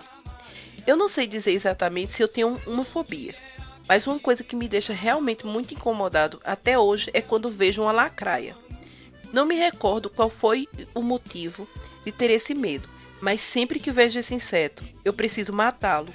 Eu 0.86 0.98
não 0.98 1.08
sei 1.08 1.28
dizer 1.28 1.52
exatamente 1.52 2.14
se 2.14 2.24
eu 2.24 2.28
tenho 2.28 2.60
uma 2.66 2.84
fobia, 2.84 3.34
mas 3.90 4.06
uma 4.06 4.20
coisa 4.20 4.44
que 4.44 4.56
me 4.56 4.68
deixa 4.68 4.94
realmente 4.94 5.48
muito 5.48 5.74
incomodado 5.74 6.40
até 6.46 6.78
hoje 6.78 7.10
é 7.12 7.22
quando 7.22 7.50
vejo 7.50 7.82
uma 7.82 7.92
lacraia. 7.92 8.56
Não 9.34 9.48
me 9.48 9.56
recordo 9.56 10.12
qual 10.12 10.30
foi 10.30 10.68
o 10.94 11.02
motivo 11.02 11.68
de 12.06 12.12
ter 12.12 12.30
esse 12.30 12.54
medo, 12.54 12.88
mas 13.20 13.42
sempre 13.42 13.80
que 13.80 13.92
vejo 13.92 14.20
esse 14.20 14.36
inseto, 14.36 14.84
eu 15.04 15.12
preciso 15.12 15.52
matá-lo. 15.52 16.14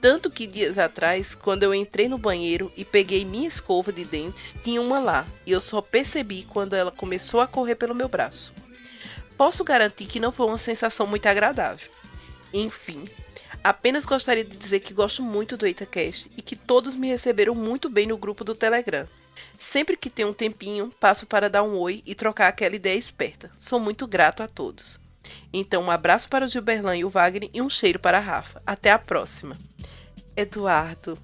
Tanto 0.00 0.30
que 0.30 0.46
dias 0.46 0.78
atrás, 0.78 1.34
quando 1.34 1.64
eu 1.64 1.74
entrei 1.74 2.08
no 2.08 2.16
banheiro 2.16 2.72
e 2.76 2.84
peguei 2.84 3.24
minha 3.24 3.48
escova 3.48 3.92
de 3.92 4.04
dentes, 4.04 4.54
tinha 4.62 4.80
uma 4.80 5.00
lá, 5.00 5.26
e 5.44 5.50
eu 5.50 5.60
só 5.60 5.82
percebi 5.82 6.46
quando 6.48 6.74
ela 6.74 6.92
começou 6.92 7.40
a 7.40 7.46
correr 7.46 7.74
pelo 7.74 7.94
meu 7.94 8.08
braço. 8.08 8.52
Posso 9.36 9.64
garantir 9.64 10.06
que 10.06 10.20
não 10.20 10.30
foi 10.30 10.46
uma 10.46 10.58
sensação 10.58 11.08
muito 11.08 11.26
agradável. 11.26 11.90
Enfim, 12.54 13.04
apenas 13.62 14.04
gostaria 14.04 14.44
de 14.44 14.56
dizer 14.56 14.80
que 14.80 14.94
gosto 14.94 15.22
muito 15.22 15.56
do 15.56 15.66
EitaCast 15.66 16.30
e 16.36 16.42
que 16.42 16.56
todos 16.56 16.94
me 16.94 17.08
receberam 17.08 17.54
muito 17.54 17.88
bem 17.88 18.06
no 18.06 18.16
grupo 18.16 18.44
do 18.44 18.54
Telegram. 18.54 19.06
Sempre 19.58 19.96
que 19.96 20.10
tenho 20.10 20.28
um 20.28 20.34
tempinho, 20.34 20.92
passo 21.00 21.26
para 21.26 21.48
dar 21.48 21.62
um 21.62 21.76
oi 21.76 22.02
e 22.04 22.14
trocar 22.14 22.48
aquela 22.48 22.76
ideia 22.76 22.98
esperta. 22.98 23.50
Sou 23.58 23.78
muito 23.78 24.06
grato 24.06 24.42
a 24.42 24.48
todos. 24.48 24.98
Então, 25.52 25.84
um 25.84 25.90
abraço 25.90 26.28
para 26.28 26.44
o 26.44 26.48
Gilberlan 26.48 26.96
e 26.96 27.04
o 27.04 27.10
Wagner 27.10 27.50
e 27.52 27.60
um 27.60 27.70
cheiro 27.70 27.98
para 27.98 28.18
a 28.18 28.20
Rafa. 28.20 28.62
Até 28.66 28.90
a 28.90 28.98
próxima. 28.98 29.56
Eduardo, 30.36 31.18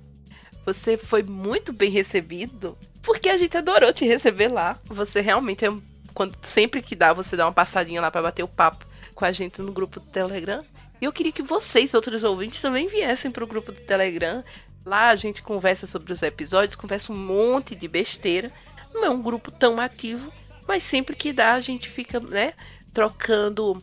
você 0.65 0.97
foi 0.97 1.23
muito 1.23 1.73
bem 1.73 1.91
recebido 1.91 2.77
porque 3.03 3.29
a 3.29 3.39
gente 3.39 3.57
adorou 3.57 3.93
te 3.93 4.05
receber 4.05 4.49
lá. 4.49 4.79
Você 4.87 5.21
realmente 5.21 5.65
é 5.65 5.73
quando 6.13 6.35
sempre 6.43 6.83
que 6.83 6.97
dá, 6.97 7.13
você 7.13 7.37
dá 7.37 7.47
uma 7.47 7.53
passadinha 7.53 8.01
lá 8.01 8.11
para 8.11 8.23
bater 8.23 8.43
o 8.43 8.49
papo 8.49 8.87
com 9.15 9.25
a 9.25 9.33
gente 9.33 9.61
no 9.63 9.73
grupo 9.73 10.01
do 10.01 10.07
Telegram. 10.07 10.65
E 11.01 11.05
eu 11.05 11.13
queria 11.13 11.33
que 11.33 11.43
vocês, 11.43 11.95
outros 11.95 12.25
ouvintes, 12.25 12.61
também 12.61 12.89
viessem 12.89 13.31
para 13.31 13.45
o 13.45 13.47
grupo 13.47 13.73
do 13.73 13.81
Telegram. 13.81 14.43
Lá 14.85 15.09
a 15.09 15.17
gente 15.17 15.43
conversa 15.43 15.87
sobre 15.87 16.13
os 16.13 16.23
episódios, 16.23 16.77
conversa 16.77 17.13
um 17.13 17.17
monte 17.17 17.75
de 17.75 17.87
besteira. 17.87 18.53
Não 18.95 19.05
é 19.05 19.11
um 19.11 19.21
grupo 19.21 19.51
tão 19.51 19.81
ativo, 19.81 20.33
mas 20.67 20.83
sempre 20.85 21.15
que 21.15 21.33
dá 21.33 21.53
a 21.53 21.61
gente 21.61 21.89
fica, 21.91 22.19
né, 22.21 22.55
trocando 22.95 23.83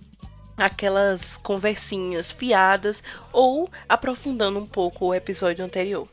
aquelas 0.58 1.38
conversinhas 1.38 2.32
fiadas 2.32 3.03
ou 3.32 3.70
aprofundando 3.88 4.60
um 4.60 4.65
pouco 4.65 5.08
o 5.08 5.13
episódio 5.13 5.63
anterior. 5.63 6.08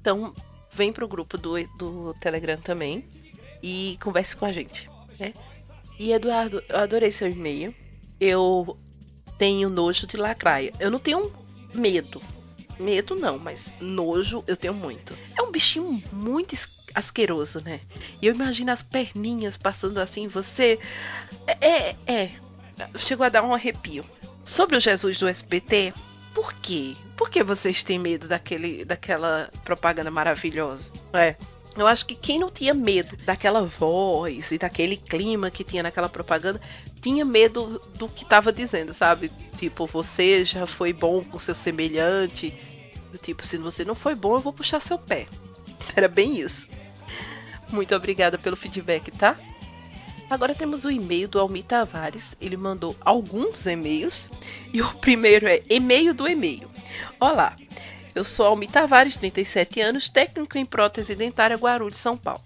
Então, 0.00 0.32
vem 0.70 0.92
pro 0.92 1.08
grupo 1.08 1.36
do, 1.36 1.54
do 1.76 2.14
Telegram 2.20 2.58
também 2.58 3.04
e 3.62 3.98
converse 4.00 4.36
com 4.36 4.44
a 4.44 4.52
gente, 4.52 4.88
né? 5.18 5.34
E 5.98 6.12
Eduardo, 6.12 6.62
eu 6.68 6.78
adorei 6.78 7.10
seu 7.10 7.28
e-mail. 7.28 7.74
Eu 8.20 8.78
tenho 9.38 9.70
nojo 9.70 10.06
de 10.06 10.16
lacraia. 10.16 10.72
Eu 10.78 10.90
não 10.90 10.98
tenho 10.98 11.32
medo. 11.72 12.20
Medo 12.78 13.16
não, 13.16 13.38
mas 13.38 13.72
nojo 13.80 14.44
eu 14.46 14.56
tenho 14.56 14.74
muito. 14.74 15.16
É 15.36 15.42
um 15.42 15.50
bichinho 15.50 16.02
muito 16.12 16.56
asqueroso, 16.94 17.60
né? 17.60 17.80
E 18.20 18.26
eu 18.26 18.34
imagino 18.34 18.70
as 18.72 18.82
perninhas 18.82 19.56
passando 19.56 19.98
assim, 19.98 20.28
você. 20.28 20.78
É, 21.46 21.70
é, 21.70 21.96
é 22.06 22.30
chegou 22.96 23.24
a 23.24 23.28
dar 23.28 23.42
um 23.42 23.54
arrepio. 23.54 24.04
Sobre 24.44 24.76
o 24.76 24.80
Jesus 24.80 25.18
do 25.18 25.28
SBT, 25.28 25.92
por 26.34 26.54
quê? 26.54 26.96
Por 27.16 27.28
que 27.28 27.42
vocês 27.42 27.82
têm 27.82 27.98
medo 27.98 28.28
daquele, 28.28 28.84
daquela 28.84 29.50
propaganda 29.64 30.10
maravilhosa? 30.10 30.90
É. 31.12 31.34
Eu 31.76 31.86
acho 31.86 32.06
que 32.06 32.14
quem 32.14 32.38
não 32.38 32.50
tinha 32.50 32.74
medo 32.74 33.16
daquela 33.24 33.62
voz 33.62 34.50
e 34.50 34.58
daquele 34.58 34.96
clima 34.96 35.50
que 35.50 35.62
tinha 35.62 35.82
naquela 35.82 36.08
propaganda, 36.08 36.60
tinha 37.00 37.24
medo 37.24 37.80
do 37.94 38.08
que 38.08 38.24
estava 38.24 38.52
dizendo, 38.52 38.92
sabe? 38.92 39.30
Tipo, 39.56 39.86
você 39.86 40.44
já 40.44 40.66
foi 40.66 40.92
bom 40.92 41.22
com 41.22 41.38
seu 41.38 41.54
semelhante. 41.54 42.52
Do 43.12 43.18
tipo, 43.18 43.46
se 43.46 43.56
você 43.58 43.84
não 43.84 43.94
foi 43.94 44.14
bom, 44.14 44.34
eu 44.34 44.40
vou 44.40 44.52
puxar 44.52 44.80
seu 44.80 44.98
pé. 44.98 45.26
Era 45.94 46.08
bem 46.08 46.40
isso. 46.40 46.66
Muito 47.70 47.94
obrigada 47.94 48.38
pelo 48.38 48.56
feedback, 48.56 49.10
tá? 49.12 49.36
Agora 50.30 50.54
temos 50.54 50.84
o 50.84 50.90
e-mail 50.90 51.26
do 51.26 51.38
Almir 51.38 51.64
Tavares. 51.64 52.36
Ele 52.40 52.56
mandou 52.56 52.94
alguns 53.00 53.66
e-mails. 53.66 54.28
E 54.72 54.82
o 54.82 54.94
primeiro 54.94 55.46
é 55.46 55.62
e-mail 55.70 56.12
do 56.12 56.28
e-mail. 56.28 56.70
Olá, 57.18 57.56
eu 58.18 58.24
sou 58.24 58.46
Almir 58.46 58.68
Tavares, 58.68 59.16
37 59.16 59.80
anos, 59.80 60.08
técnico 60.08 60.58
em 60.58 60.66
prótese 60.66 61.14
dentária 61.14 61.56
Guarulhos, 61.56 61.98
São 61.98 62.16
Paulo. 62.16 62.42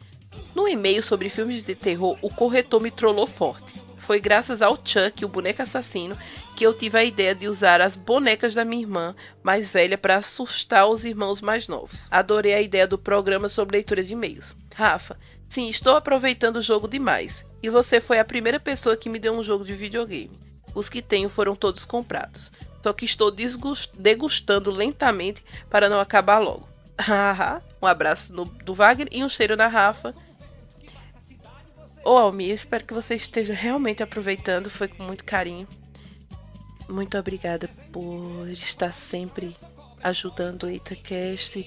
No 0.55 0.69
e-mail 0.69 1.03
sobre 1.03 1.31
filmes 1.31 1.65
de 1.65 1.75
terror, 1.75 2.19
o 2.21 2.29
corretor 2.29 2.79
me 2.79 2.91
trollou 2.91 3.27
forte. 3.27 3.73
Foi 3.97 4.21
graças 4.21 4.61
ao 4.61 4.79
Chuck, 4.85 5.25
o 5.25 5.29
boneco 5.29 5.63
assassino, 5.63 6.19
que 6.55 6.67
eu 6.67 6.75
tive 6.75 6.99
a 6.99 7.05
ideia 7.05 7.35
de 7.35 7.49
usar 7.49 7.81
as 7.81 7.97
bonecas 7.97 8.53
da 8.53 8.67
minha 8.67 8.83
irmã 8.83 9.17
mais 9.43 9.71
velha 9.71 9.97
para 9.97 10.17
assustar 10.17 10.87
os 10.87 11.07
irmãos 11.07 11.41
mais 11.41 11.69
novos. 11.69 12.07
Adorei 12.11 12.53
a 12.53 12.61
ideia 12.61 12.87
do 12.87 12.99
programa 12.99 13.49
sobre 13.49 13.77
leitura 13.79 14.05
de 14.05 14.13
e-mails. 14.13 14.55
Rafa, 14.75 15.19
sim, 15.49 15.71
estou 15.71 15.97
aproveitando 15.97 16.57
o 16.57 16.63
jogo 16.63 16.87
demais. 16.87 17.47
E 17.63 17.71
você 17.71 17.99
foi 17.99 18.19
a 18.19 18.25
primeira 18.27 18.61
pessoa 18.61 18.97
que 18.97 19.09
me 19.09 19.19
deu 19.19 19.33
um 19.33 19.43
jogo 19.43 19.65
de 19.65 19.75
videogame. 19.75 20.39
Os 20.75 20.91
que 20.91 21.01
tenho 21.01 21.31
foram 21.31 21.57
todos 21.57 21.87
comprados. 21.87 22.51
Só 22.83 22.93
que 22.93 23.05
estou 23.05 23.31
degustando 23.31 24.71
lentamente 24.71 25.45
para 25.71 25.89
não 25.89 26.01
acabar 26.01 26.39
logo. 26.39 26.69
um 27.81 27.87
abraço 27.87 28.33
no, 28.35 28.45
do 28.45 28.75
Wagner 28.75 29.09
e 29.11 29.23
um 29.23 29.29
cheiro 29.29 29.57
na 29.57 29.69
Rafa. 29.69 30.15
Ô 32.05 32.17
Almir, 32.17 32.51
espero 32.51 32.85
que 32.85 32.93
você 32.93 33.15
esteja 33.15 33.55
realmente 33.55 34.03
aproveitando. 34.03 34.69
Foi 34.69 34.89
com 34.89 35.05
muito 35.05 35.25
carinho. 35.25 35.69
Muito 36.89 37.17
obrigada 37.17 37.69
por 37.93 38.49
estar 38.49 38.93
sempre 38.93 39.57
ajudando 40.03 40.65
o 40.65 40.71
Itacast, 40.71 41.63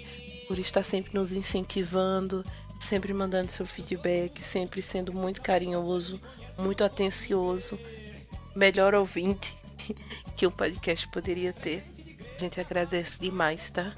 por 0.48 0.60
estar 0.60 0.84
sempre 0.84 1.14
nos 1.14 1.32
incentivando, 1.32 2.44
sempre 2.82 3.14
mandando 3.14 3.52
seu 3.52 3.66
feedback, 3.66 4.46
sempre 4.46 4.82
sendo 4.82 5.14
muito 5.14 5.42
carinhoso, 5.42 6.20
muito 6.58 6.84
atencioso, 6.84 7.80
melhor 8.54 8.94
ouvinte 8.94 9.56
que 10.36 10.46
um 10.48 10.52
podcast 10.52 11.08
poderia 11.10 11.54
ter. 11.54 11.84
A 12.36 12.40
gente 12.40 12.60
agradece 12.60 13.20
demais, 13.20 13.70
tá? 13.70 13.94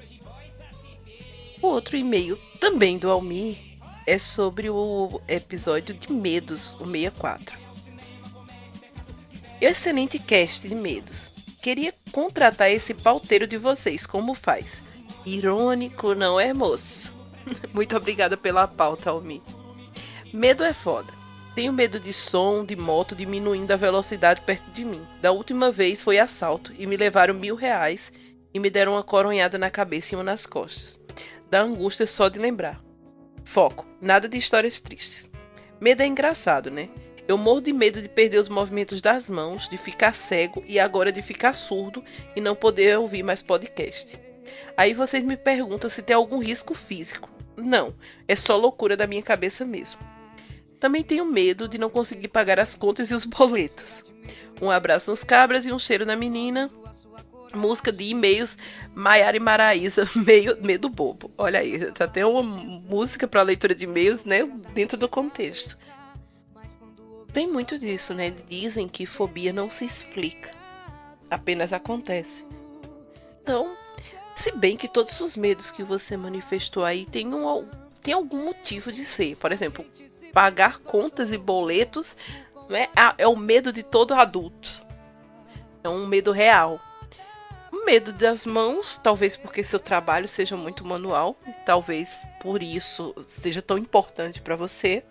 O 1.60 1.66
outro 1.66 1.96
e-mail, 1.96 2.38
também 2.60 2.98
do 2.98 3.10
Almir, 3.10 3.58
é 4.06 4.18
sobre 4.18 4.70
o 4.70 5.20
episódio 5.26 5.94
de 5.94 6.12
Medos, 6.12 6.74
o 6.80 6.86
64. 6.86 7.58
Excelente 9.60 10.18
cast 10.20 10.68
de 10.68 10.74
Medos. 10.74 11.32
Queria 11.60 11.92
contratar 12.12 12.70
esse 12.70 12.94
pauteiro 12.94 13.46
de 13.46 13.56
vocês, 13.56 14.06
como 14.06 14.34
faz? 14.34 14.80
Irônico, 15.26 16.14
não 16.14 16.38
é, 16.38 16.52
moço? 16.52 17.12
Muito 17.74 17.96
obrigada 17.96 18.36
pela 18.36 18.68
pauta, 18.68 19.10
Almi. 19.10 19.42
Medo 20.32 20.62
é 20.62 20.72
foda. 20.72 21.17
Tenho 21.58 21.72
medo 21.72 21.98
de 21.98 22.12
som, 22.12 22.64
de 22.64 22.76
moto 22.76 23.16
diminuindo 23.16 23.72
a 23.72 23.76
velocidade 23.76 24.42
perto 24.42 24.70
de 24.70 24.84
mim. 24.84 25.04
Da 25.20 25.32
última 25.32 25.72
vez 25.72 26.00
foi 26.00 26.16
assalto 26.16 26.72
e 26.78 26.86
me 26.86 26.96
levaram 26.96 27.34
mil 27.34 27.56
reais 27.56 28.12
e 28.54 28.60
me 28.60 28.70
deram 28.70 28.92
uma 28.92 29.02
coronhada 29.02 29.58
na 29.58 29.68
cabeça 29.68 30.14
e 30.14 30.16
uma 30.16 30.22
nas 30.22 30.46
costas. 30.46 31.00
Da 31.50 31.60
angústia 31.60 32.06
só 32.06 32.28
de 32.28 32.38
lembrar. 32.38 32.80
Foco, 33.42 33.84
nada 34.00 34.28
de 34.28 34.38
histórias 34.38 34.80
tristes. 34.80 35.28
Medo 35.80 36.00
é 36.00 36.06
engraçado, 36.06 36.70
né? 36.70 36.88
Eu 37.26 37.36
morro 37.36 37.60
de 37.60 37.72
medo 37.72 38.00
de 38.00 38.08
perder 38.08 38.38
os 38.38 38.48
movimentos 38.48 39.00
das 39.00 39.28
mãos, 39.28 39.68
de 39.68 39.76
ficar 39.76 40.14
cego 40.14 40.62
e 40.64 40.78
agora 40.78 41.10
de 41.10 41.22
ficar 41.22 41.54
surdo 41.54 42.04
e 42.36 42.40
não 42.40 42.54
poder 42.54 42.96
ouvir 43.00 43.24
mais 43.24 43.42
podcast. 43.42 44.16
Aí 44.76 44.94
vocês 44.94 45.24
me 45.24 45.36
perguntam 45.36 45.90
se 45.90 46.02
tem 46.02 46.14
algum 46.14 46.38
risco 46.38 46.72
físico. 46.72 47.28
Não, 47.56 47.96
é 48.28 48.36
só 48.36 48.56
loucura 48.56 48.96
da 48.96 49.08
minha 49.08 49.22
cabeça 49.24 49.64
mesmo. 49.64 50.17
Também 50.80 51.02
tenho 51.02 51.24
medo 51.24 51.68
de 51.68 51.78
não 51.78 51.90
conseguir 51.90 52.28
pagar 52.28 52.58
as 52.60 52.74
contas 52.74 53.10
e 53.10 53.14
os 53.14 53.24
boletos. 53.24 54.04
Um 54.60 54.70
abraço 54.70 55.10
nos 55.10 55.24
cabras 55.24 55.64
e 55.66 55.72
um 55.72 55.78
cheiro 55.78 56.06
na 56.06 56.16
menina. 56.16 56.70
Música 57.54 57.90
de 57.90 58.04
e-mails 58.04 58.58
Maiara 58.94 59.36
e 59.36 59.40
Maraísa, 59.40 60.08
meio 60.14 60.60
medo 60.62 60.88
bobo. 60.88 61.30
Olha 61.38 61.60
aí, 61.60 61.78
já 61.78 62.06
tem 62.06 62.24
uma 62.24 62.42
música 62.42 63.26
para 63.26 63.42
leitura 63.42 63.74
de 63.74 63.84
e-mails, 63.84 64.24
né, 64.24 64.44
dentro 64.74 64.98
do 64.98 65.08
contexto. 65.08 65.76
Tem 67.32 67.46
muito 67.46 67.78
disso, 67.78 68.14
né? 68.14 68.34
Dizem 68.48 68.88
que 68.88 69.06
fobia 69.06 69.52
não 69.52 69.70
se 69.70 69.84
explica, 69.84 70.50
apenas 71.30 71.72
acontece. 71.72 72.44
Então, 73.42 73.76
se 74.34 74.50
bem 74.52 74.76
que 74.76 74.88
todos 74.88 75.20
os 75.20 75.36
medos 75.36 75.70
que 75.70 75.82
você 75.82 76.16
manifestou 76.16 76.84
aí 76.84 77.06
tem, 77.06 77.32
um, 77.32 77.68
tem 78.02 78.14
algum 78.14 78.44
motivo 78.44 78.90
de 78.90 79.04
ser. 79.04 79.36
Por 79.36 79.52
exemplo, 79.52 79.84
pagar 80.32 80.78
contas 80.78 81.32
e 81.32 81.38
boletos 81.38 82.16
né, 82.68 82.88
é 83.16 83.26
o 83.26 83.36
medo 83.36 83.72
de 83.72 83.82
todo 83.82 84.14
adulto. 84.14 84.86
É 85.82 85.88
um 85.88 86.06
medo 86.06 86.32
real. 86.32 86.80
Medo 87.84 88.12
das 88.12 88.44
mãos, 88.44 88.98
talvez 88.98 89.36
porque 89.36 89.64
seu 89.64 89.78
trabalho 89.78 90.28
seja 90.28 90.56
muito 90.56 90.84
manual, 90.84 91.36
talvez 91.64 92.26
por 92.40 92.62
isso 92.62 93.14
seja 93.28 93.62
tão 93.62 93.78
importante 93.78 94.40
para 94.40 94.56
você 94.56 95.04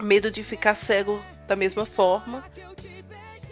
medo 0.00 0.30
de 0.30 0.42
ficar 0.42 0.74
cego 0.74 1.22
da 1.46 1.56
mesma 1.56 1.86
forma. 1.86 2.44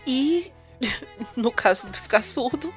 E, 0.06 0.52
no 1.36 1.50
caso 1.50 1.88
de 1.90 2.00
ficar 2.00 2.24
surdo, 2.24 2.72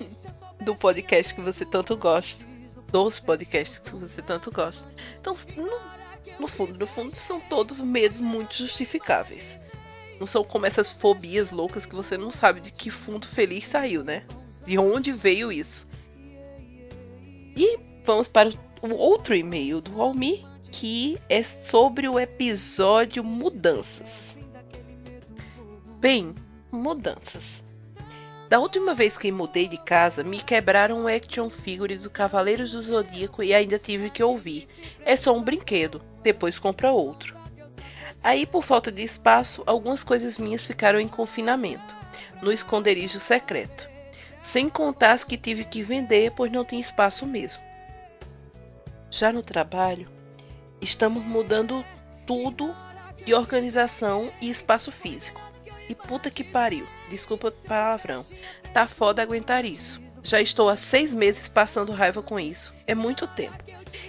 do 0.60 0.74
podcast 0.74 1.34
que 1.34 1.40
você 1.40 1.64
tanto 1.64 1.96
gosta. 1.96 2.44
Dos 2.90 3.20
podcasts 3.20 3.78
que 3.78 3.94
você 3.94 4.20
tanto 4.20 4.50
gosta. 4.50 4.90
Então, 5.18 5.34
no, 5.56 5.99
no 6.38 6.46
fundo, 6.46 6.78
no 6.78 6.86
fundo, 6.86 7.14
são 7.14 7.40
todos 7.40 7.80
medos 7.80 8.20
muito 8.20 8.54
justificáveis. 8.54 9.58
Não 10.18 10.26
são 10.26 10.44
como 10.44 10.66
essas 10.66 10.90
fobias 10.90 11.50
loucas 11.50 11.86
que 11.86 11.94
você 11.94 12.16
não 12.16 12.30
sabe 12.30 12.60
de 12.60 12.70
que 12.70 12.90
fundo 12.90 13.26
feliz 13.26 13.66
saiu, 13.66 14.04
né? 14.04 14.24
De 14.64 14.78
onde 14.78 15.12
veio 15.12 15.50
isso. 15.50 15.88
E 17.56 17.78
vamos 18.04 18.28
para 18.28 18.50
o 18.82 18.92
outro 18.92 19.34
e-mail 19.34 19.80
do 19.80 20.00
Almi, 20.00 20.46
que 20.70 21.18
é 21.28 21.42
sobre 21.42 22.08
o 22.08 22.18
episódio 22.18 23.24
Mudanças. 23.24 24.36
Bem, 25.98 26.34
mudanças. 26.70 27.64
Da 28.50 28.58
última 28.58 28.92
vez 28.92 29.16
que 29.16 29.32
mudei 29.32 29.66
de 29.66 29.78
casa, 29.78 30.22
me 30.22 30.42
quebraram 30.42 31.00
um 31.00 31.08
action 31.08 31.48
figure 31.48 31.96
do 31.96 32.10
Cavaleiros 32.10 32.72
do 32.72 32.82
Zodíaco 32.82 33.42
e 33.42 33.54
ainda 33.54 33.78
tive 33.78 34.10
que 34.10 34.22
ouvir. 34.22 34.68
É 35.06 35.16
só 35.16 35.32
um 35.32 35.42
brinquedo, 35.42 36.02
depois 36.22 36.58
compra 36.58 36.90
outro. 36.90 37.34
Aí, 38.22 38.44
por 38.44 38.62
falta 38.62 38.92
de 38.92 39.02
espaço, 39.02 39.62
algumas 39.64 40.04
coisas 40.04 40.36
minhas 40.36 40.66
ficaram 40.66 41.00
em 41.00 41.08
confinamento, 41.08 41.94
no 42.42 42.52
esconderijo 42.52 43.18
secreto. 43.18 43.88
Sem 44.42 44.68
contar 44.68 45.12
as 45.12 45.24
que 45.24 45.38
tive 45.38 45.64
que 45.64 45.82
vender, 45.82 46.32
pois 46.32 46.52
não 46.52 46.64
tinha 46.64 46.82
espaço 46.82 47.24
mesmo. 47.24 47.62
Já 49.10 49.32
no 49.32 49.42
trabalho, 49.42 50.06
Estamos 50.80 51.22
mudando 51.22 51.84
tudo 52.26 52.74
de 53.26 53.34
organização 53.34 54.32
e 54.40 54.48
espaço 54.48 54.90
físico. 54.90 55.38
E 55.90 55.94
puta 55.94 56.30
que 56.30 56.42
pariu, 56.42 56.86
desculpa 57.10 57.48
o 57.48 57.52
palavrão. 57.52 58.24
Tá 58.72 58.86
foda 58.86 59.20
aguentar 59.20 59.64
isso. 59.64 60.00
Já 60.22 60.40
estou 60.40 60.68
há 60.68 60.76
seis 60.76 61.14
meses 61.14 61.48
passando 61.48 61.92
raiva 61.92 62.22
com 62.22 62.38
isso. 62.38 62.74
É 62.86 62.94
muito 62.94 63.26
tempo. 63.26 63.64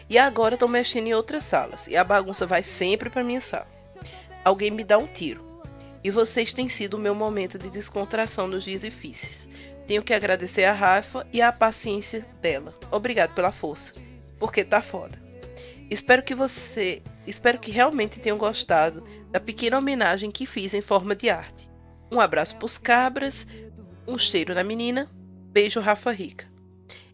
E 0.09 0.17
agora 0.17 0.55
estou 0.55 0.69
mexendo 0.69 1.07
em 1.07 1.13
outras 1.13 1.43
salas. 1.43 1.87
E 1.87 1.95
a 1.95 2.03
bagunça 2.03 2.45
vai 2.45 2.61
sempre 2.63 3.09
para 3.09 3.23
minha 3.23 3.41
sala. 3.41 3.67
Alguém 4.43 4.71
me 4.71 4.83
dá 4.83 4.97
um 4.97 5.07
tiro. 5.07 5.61
E 6.03 6.11
vocês 6.11 6.53
têm 6.53 6.67
sido 6.67 6.95
o 6.95 6.99
meu 6.99 7.15
momento 7.15 7.57
de 7.57 7.69
descontração 7.69 8.47
nos 8.47 8.63
dias 8.63 8.81
difíceis. 8.81 9.47
Tenho 9.87 10.03
que 10.03 10.13
agradecer 10.13 10.63
a 10.65 10.73
Rafa 10.73 11.25
e 11.31 11.41
a 11.41 11.51
paciência 11.51 12.25
dela. 12.41 12.73
Obrigado 12.91 13.33
pela 13.33 13.51
força. 13.51 13.93
Porque 14.39 14.63
tá 14.63 14.81
foda. 14.81 15.21
Espero 15.89 16.23
que 16.23 16.33
você, 16.33 17.01
espero 17.27 17.59
que 17.59 17.71
realmente 17.71 18.19
tenham 18.19 18.37
gostado 18.37 19.05
da 19.29 19.39
pequena 19.39 19.77
homenagem 19.77 20.31
que 20.31 20.45
fiz 20.45 20.73
em 20.73 20.81
forma 20.81 21.15
de 21.15 21.29
arte. 21.29 21.70
Um 22.11 22.19
abraço 22.19 22.57
pros 22.57 22.77
cabras, 22.77 23.47
um 24.05 24.17
cheiro 24.17 24.53
na 24.53 24.65
menina, 24.65 25.09
beijo 25.49 25.79
Rafa 25.79 26.11
Rica. 26.11 26.45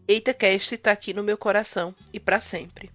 Eita 0.08 0.34
Cast 0.34 0.76
tá 0.76 0.90
aqui 0.90 1.14
no 1.14 1.22
meu 1.22 1.38
coração 1.38 1.94
e 2.12 2.18
para 2.18 2.40
sempre. 2.40 2.90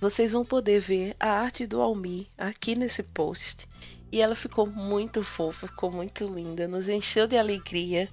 Vocês 0.00 0.32
vão 0.32 0.42
poder 0.42 0.80
ver 0.80 1.14
a 1.20 1.28
arte 1.28 1.66
do 1.66 1.82
Almi 1.82 2.30
aqui 2.38 2.74
nesse 2.74 3.02
post. 3.02 3.68
E 4.10 4.22
ela 4.22 4.34
ficou 4.34 4.66
muito 4.66 5.22
fofa, 5.22 5.66
ficou 5.66 5.90
muito 5.90 6.24
linda, 6.24 6.66
nos 6.66 6.88
encheu 6.88 7.26
de 7.26 7.36
alegria, 7.36 8.08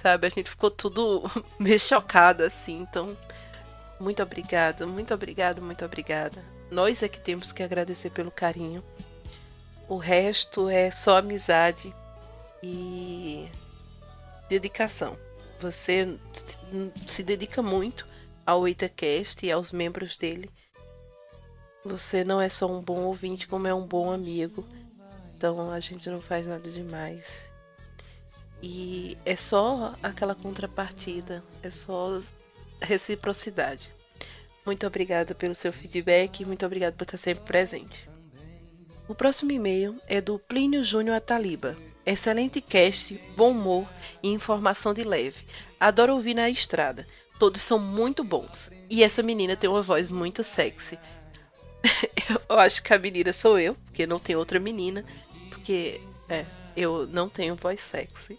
sabe? 0.00 0.28
A 0.28 0.30
gente 0.30 0.48
ficou 0.48 0.70
tudo 0.70 1.24
meio 1.58 1.80
chocado 1.80 2.44
assim, 2.44 2.82
então 2.82 3.16
muito 3.98 4.22
obrigada, 4.22 4.86
muito 4.86 5.12
obrigada, 5.12 5.60
muito 5.60 5.84
obrigada. 5.84 6.40
Nós 6.70 7.02
é 7.02 7.08
que 7.08 7.18
temos 7.18 7.50
que 7.50 7.64
agradecer 7.64 8.10
pelo 8.10 8.30
carinho. 8.30 8.80
O 9.88 9.96
resto 9.96 10.68
é 10.68 10.92
só 10.92 11.18
amizade 11.18 11.92
e 12.64 13.48
dedicação. 14.48 15.18
Você 15.60 16.18
se 17.06 17.22
dedica 17.22 17.60
muito 17.60 18.06
ao 18.46 18.66
EitaCast 18.66 19.44
e 19.44 19.52
aos 19.52 19.70
membros 19.70 20.16
dele. 20.16 20.50
Você 21.84 22.24
não 22.24 22.40
é 22.40 22.48
só 22.48 22.66
um 22.66 22.80
bom 22.80 23.02
ouvinte, 23.04 23.46
como 23.46 23.66
é 23.66 23.74
um 23.74 23.86
bom 23.86 24.10
amigo. 24.10 24.66
Então 25.36 25.70
a 25.70 25.78
gente 25.78 26.08
não 26.08 26.20
faz 26.20 26.46
nada 26.46 26.70
demais. 26.70 27.50
E 28.62 29.18
é 29.26 29.36
só 29.36 29.94
aquela 30.02 30.34
contrapartida, 30.34 31.44
é 31.62 31.70
só 31.70 32.18
reciprocidade. 32.80 33.92
Muito 34.64 34.86
obrigada 34.86 35.34
pelo 35.34 35.54
seu 35.54 35.70
feedback, 35.70 36.46
muito 36.46 36.64
obrigada 36.64 36.96
por 36.96 37.04
estar 37.04 37.18
sempre 37.18 37.44
presente. 37.44 38.08
O 39.06 39.14
próximo 39.14 39.52
e-mail 39.52 40.00
é 40.06 40.22
do 40.22 40.38
Plínio 40.38 40.82
Júnior 40.82 41.16
Ataliba. 41.16 41.76
Excelente 42.06 42.60
cast, 42.60 43.18
bom 43.34 43.50
humor 43.50 43.88
e 44.22 44.28
informação 44.28 44.92
de 44.92 45.02
leve. 45.02 45.42
Adoro 45.80 46.14
ouvir 46.14 46.34
na 46.34 46.50
estrada. 46.50 47.06
Todos 47.38 47.62
são 47.62 47.78
muito 47.78 48.22
bons. 48.22 48.70
E 48.90 49.02
essa 49.02 49.22
menina 49.22 49.56
tem 49.56 49.70
uma 49.70 49.82
voz 49.82 50.10
muito 50.10 50.44
sexy. 50.44 50.98
eu 52.48 52.58
acho 52.58 52.82
que 52.82 52.92
a 52.92 52.98
menina 52.98 53.32
sou 53.32 53.58
eu, 53.58 53.74
porque 53.74 54.06
não 54.06 54.18
tem 54.20 54.36
outra 54.36 54.60
menina. 54.60 55.02
Porque, 55.48 56.02
é, 56.28 56.44
eu 56.76 57.06
não 57.06 57.28
tenho 57.28 57.56
voz 57.56 57.80
sexy. 57.80 58.38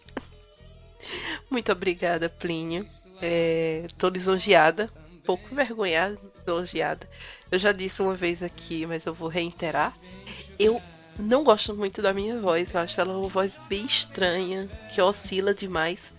muito 1.50 1.72
obrigada, 1.72 2.30
Plínio. 2.30 2.88
É, 3.20 3.88
tô 3.98 4.10
lisonjeada, 4.10 4.92
pouco 5.26 5.52
envergonhada, 5.52 6.20
lisonjeada. 6.38 7.10
Eu 7.52 7.58
já 7.58 7.72
disse 7.72 8.00
uma 8.02 8.14
vez 8.14 8.44
aqui, 8.44 8.86
mas 8.86 9.06
eu 9.08 9.14
vou 9.14 9.28
reiterar. 9.28 9.98
Eu 10.60 10.80
não 11.18 11.44
gosto 11.44 11.74
muito 11.76 12.02
da 12.02 12.14
minha 12.14 12.40
voz, 12.40 12.74
eu 12.74 12.80
acho 12.80 13.00
ela 13.00 13.18
uma 13.18 13.30
voz 13.30 13.58
bem 13.70 13.86
estranha, 13.86 14.68
que 14.94 15.02
oscila 15.02 15.54
demais. 15.54 16.14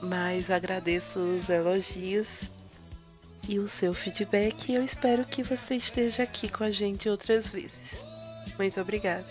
Mas 0.00 0.50
agradeço 0.50 1.18
os 1.18 1.48
elogios 1.48 2.50
e 3.48 3.58
o 3.58 3.68
seu 3.68 3.94
feedback 3.94 4.70
e 4.70 4.74
eu 4.74 4.84
espero 4.84 5.24
que 5.24 5.42
você 5.42 5.76
esteja 5.76 6.22
aqui 6.22 6.48
com 6.48 6.64
a 6.64 6.70
gente 6.70 7.08
outras 7.08 7.46
vezes. 7.46 8.02
Muito 8.58 8.80
obrigada. 8.80 9.26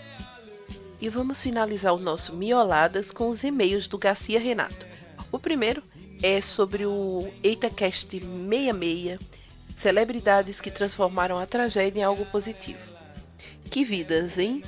E 1.00 1.08
vamos 1.08 1.42
finalizar 1.42 1.92
o 1.92 1.98
nosso 1.98 2.32
Mioladas 2.32 3.10
com 3.10 3.28
os 3.28 3.42
e-mails 3.42 3.88
do 3.88 3.98
Garcia 3.98 4.38
Renato. 4.38 4.86
O 5.30 5.38
primeiro 5.38 5.82
é 6.22 6.40
sobre 6.40 6.86
o 6.86 7.30
EitaCast 7.42 8.08
66, 8.10 9.18
celebridades 9.76 10.60
que 10.60 10.70
transformaram 10.70 11.38
a 11.38 11.46
tragédia 11.46 12.00
em 12.00 12.04
algo 12.04 12.24
positivo. 12.26 12.78
Que 13.70 13.84
vidas, 13.84 14.38
hein? 14.38 14.62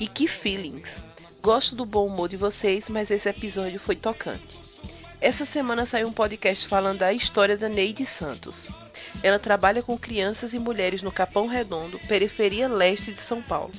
E 0.00 0.06
que 0.06 0.28
feelings! 0.28 0.96
Gosto 1.40 1.74
do 1.74 1.84
bom 1.84 2.06
humor 2.06 2.28
de 2.28 2.36
vocês, 2.36 2.88
mas 2.88 3.10
esse 3.10 3.28
episódio 3.28 3.80
foi 3.80 3.96
tocante. 3.96 4.58
Essa 5.20 5.44
semana 5.44 5.84
saiu 5.84 6.06
um 6.06 6.12
podcast 6.12 6.66
falando 6.68 6.98
da 6.98 7.12
história 7.12 7.56
da 7.56 7.68
Neide 7.68 8.06
Santos. 8.06 8.68
Ela 9.22 9.38
trabalha 9.38 9.82
com 9.82 9.98
crianças 9.98 10.54
e 10.54 10.58
mulheres 10.58 11.02
no 11.02 11.10
Capão 11.10 11.48
Redondo, 11.48 11.98
periferia 12.06 12.68
leste 12.68 13.12
de 13.12 13.20
São 13.20 13.42
Paulo. 13.42 13.72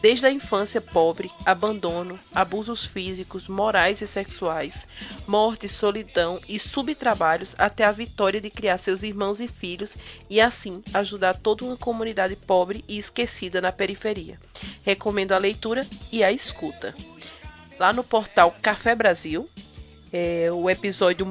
Desde 0.00 0.26
a 0.26 0.30
infância 0.30 0.80
pobre, 0.80 1.30
abandono, 1.44 2.18
abusos 2.34 2.84
físicos, 2.84 3.46
morais 3.48 4.00
e 4.00 4.06
sexuais, 4.06 4.86
morte, 5.26 5.68
solidão 5.68 6.40
e 6.48 6.58
subtrabalhos, 6.58 7.54
até 7.58 7.84
a 7.84 7.92
vitória 7.92 8.40
de 8.40 8.50
criar 8.50 8.78
seus 8.78 9.02
irmãos 9.02 9.40
e 9.40 9.48
filhos 9.48 9.96
e 10.28 10.40
assim 10.40 10.82
ajudar 10.94 11.36
toda 11.36 11.64
uma 11.64 11.76
comunidade 11.76 12.36
pobre 12.36 12.84
e 12.88 12.98
esquecida 12.98 13.60
na 13.60 13.72
periferia. 13.72 14.38
Recomendo 14.82 15.32
a 15.32 15.38
leitura 15.38 15.86
e 16.10 16.24
a 16.24 16.32
escuta. 16.32 16.94
Lá 17.78 17.92
no 17.92 18.04
portal 18.04 18.54
Café 18.62 18.94
Brasil, 18.94 19.48
é 20.12 20.50
o 20.52 20.68
episódio 20.68 21.26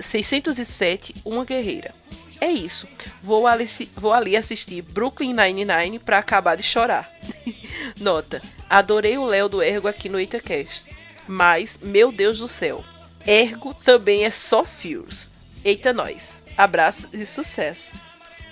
607, 0.00 1.14
Uma 1.24 1.44
Guerreira. 1.44 1.94
É 2.40 2.50
isso. 2.50 2.86
Vou 3.20 3.46
ali, 3.46 3.66
vou 3.96 4.12
ali 4.12 4.36
assistir 4.36 4.82
Brooklyn 4.82 5.32
Nine-Nine 5.32 5.98
pra 5.98 6.18
acabar 6.18 6.56
de 6.56 6.62
chorar. 6.62 7.10
Nota. 8.00 8.42
Adorei 8.68 9.16
o 9.18 9.26
Léo 9.26 9.48
do 9.48 9.62
Ergo 9.62 9.88
aqui 9.88 10.08
no 10.08 10.20
Itacast. 10.20 10.90
Mas, 11.26 11.78
meu 11.82 12.12
Deus 12.12 12.38
do 12.38 12.48
céu. 12.48 12.84
Ergo 13.26 13.74
também 13.74 14.24
é 14.24 14.30
só 14.30 14.64
Fears. 14.64 15.30
Eita 15.64 15.92
nós. 15.92 16.36
Abraço 16.56 17.08
e 17.12 17.26
sucesso. 17.26 17.90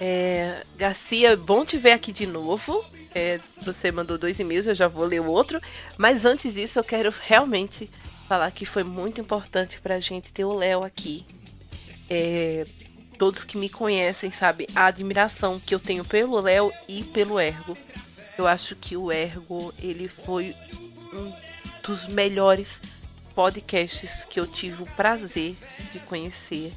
É, 0.00 0.64
Garcia, 0.76 1.36
bom 1.36 1.64
te 1.64 1.78
ver 1.78 1.92
aqui 1.92 2.12
de 2.12 2.26
novo. 2.26 2.84
É, 3.14 3.38
você 3.62 3.92
mandou 3.92 4.18
dois 4.18 4.40
e-mails, 4.40 4.66
eu 4.66 4.74
já 4.74 4.88
vou 4.88 5.04
ler 5.04 5.20
o 5.20 5.30
outro. 5.30 5.60
Mas 5.96 6.24
antes 6.24 6.54
disso, 6.54 6.78
eu 6.78 6.84
quero 6.84 7.14
realmente 7.22 7.88
falar 8.28 8.50
que 8.50 8.66
foi 8.66 8.82
muito 8.82 9.20
importante 9.20 9.80
pra 9.80 10.00
gente 10.00 10.32
ter 10.32 10.44
o 10.44 10.52
Léo 10.52 10.82
aqui. 10.82 11.24
É, 12.10 12.66
todos 13.16 13.44
que 13.44 13.56
me 13.56 13.68
conhecem 13.68 14.32
sabem 14.32 14.66
a 14.74 14.86
admiração 14.86 15.60
que 15.60 15.74
eu 15.74 15.78
tenho 15.78 16.04
pelo 16.04 16.40
Léo 16.40 16.72
e 16.88 17.04
pelo 17.04 17.38
Ergo. 17.38 17.76
Eu 18.36 18.46
acho 18.46 18.74
que 18.76 18.96
o 18.96 19.12
Ergo 19.12 19.72
ele 19.80 20.08
foi 20.08 20.54
um 21.12 21.32
dos 21.82 22.06
melhores 22.06 22.80
podcasts 23.34 24.24
que 24.28 24.40
eu 24.40 24.46
tive 24.46 24.82
o 24.82 24.86
prazer 24.86 25.54
de 25.92 25.98
conhecer. 26.00 26.72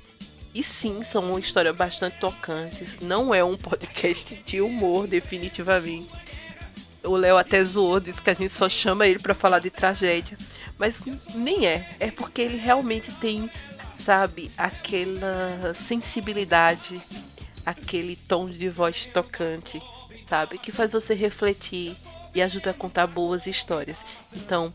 E 0.53 0.63
sim, 0.63 1.03
são 1.03 1.29
uma 1.29 1.39
história 1.39 1.71
bastante 1.71 2.19
tocantes. 2.19 2.99
Não 2.99 3.33
é 3.33 3.43
um 3.43 3.57
podcast 3.57 4.35
de 4.45 4.61
humor, 4.61 5.07
definitivamente. 5.07 6.09
O 7.03 7.15
Léo 7.15 7.37
até 7.37 7.63
zoou, 7.63 7.99
disse 7.99 8.21
que 8.21 8.29
a 8.29 8.33
gente 8.33 8.51
só 8.51 8.67
chama 8.67 9.07
ele 9.07 9.19
para 9.19 9.35
falar 9.35 9.59
de 9.59 9.69
tragédia. 9.69 10.37
Mas 10.77 11.03
nem 11.33 11.67
é. 11.67 11.95
É 11.99 12.11
porque 12.11 12.41
ele 12.41 12.57
realmente 12.57 13.11
tem 13.13 13.49
sabe, 13.99 14.51
aquela 14.57 15.73
sensibilidade, 15.73 17.01
aquele 17.65 18.15
tom 18.15 18.49
de 18.49 18.69
voz 18.69 19.05
tocante, 19.07 19.81
sabe, 20.27 20.57
que 20.57 20.71
faz 20.71 20.91
você 20.91 21.13
refletir 21.13 21.95
e 22.33 22.41
ajuda 22.41 22.71
a 22.71 22.73
contar 22.73 23.07
boas 23.07 23.47
histórias. 23.47 24.05
Então, 24.35 24.73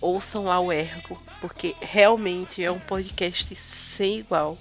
ouçam 0.00 0.44
lá 0.44 0.60
o 0.60 0.72
Ergo, 0.72 1.20
porque 1.40 1.74
realmente 1.80 2.62
é 2.62 2.70
um 2.70 2.78
podcast 2.78 3.54
sem 3.56 4.18
igual. 4.18 4.58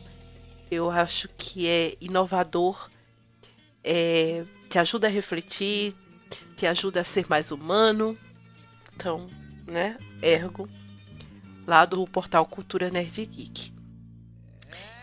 Eu 0.69 0.89
acho 0.89 1.27
que 1.37 1.67
é 1.67 1.97
inovador, 1.99 2.89
é, 3.83 4.43
te 4.69 4.79
ajuda 4.79 5.07
a 5.07 5.11
refletir, 5.11 5.93
te 6.55 6.65
ajuda 6.65 7.01
a 7.01 7.03
ser 7.03 7.25
mais 7.27 7.51
humano. 7.51 8.17
Então, 8.95 9.29
né, 9.67 9.97
Ergo, 10.21 10.69
lá 11.67 11.85
do 11.85 12.05
portal 12.07 12.45
Cultura 12.45 12.89
Nerd 12.89 13.25
Geek. 13.25 13.73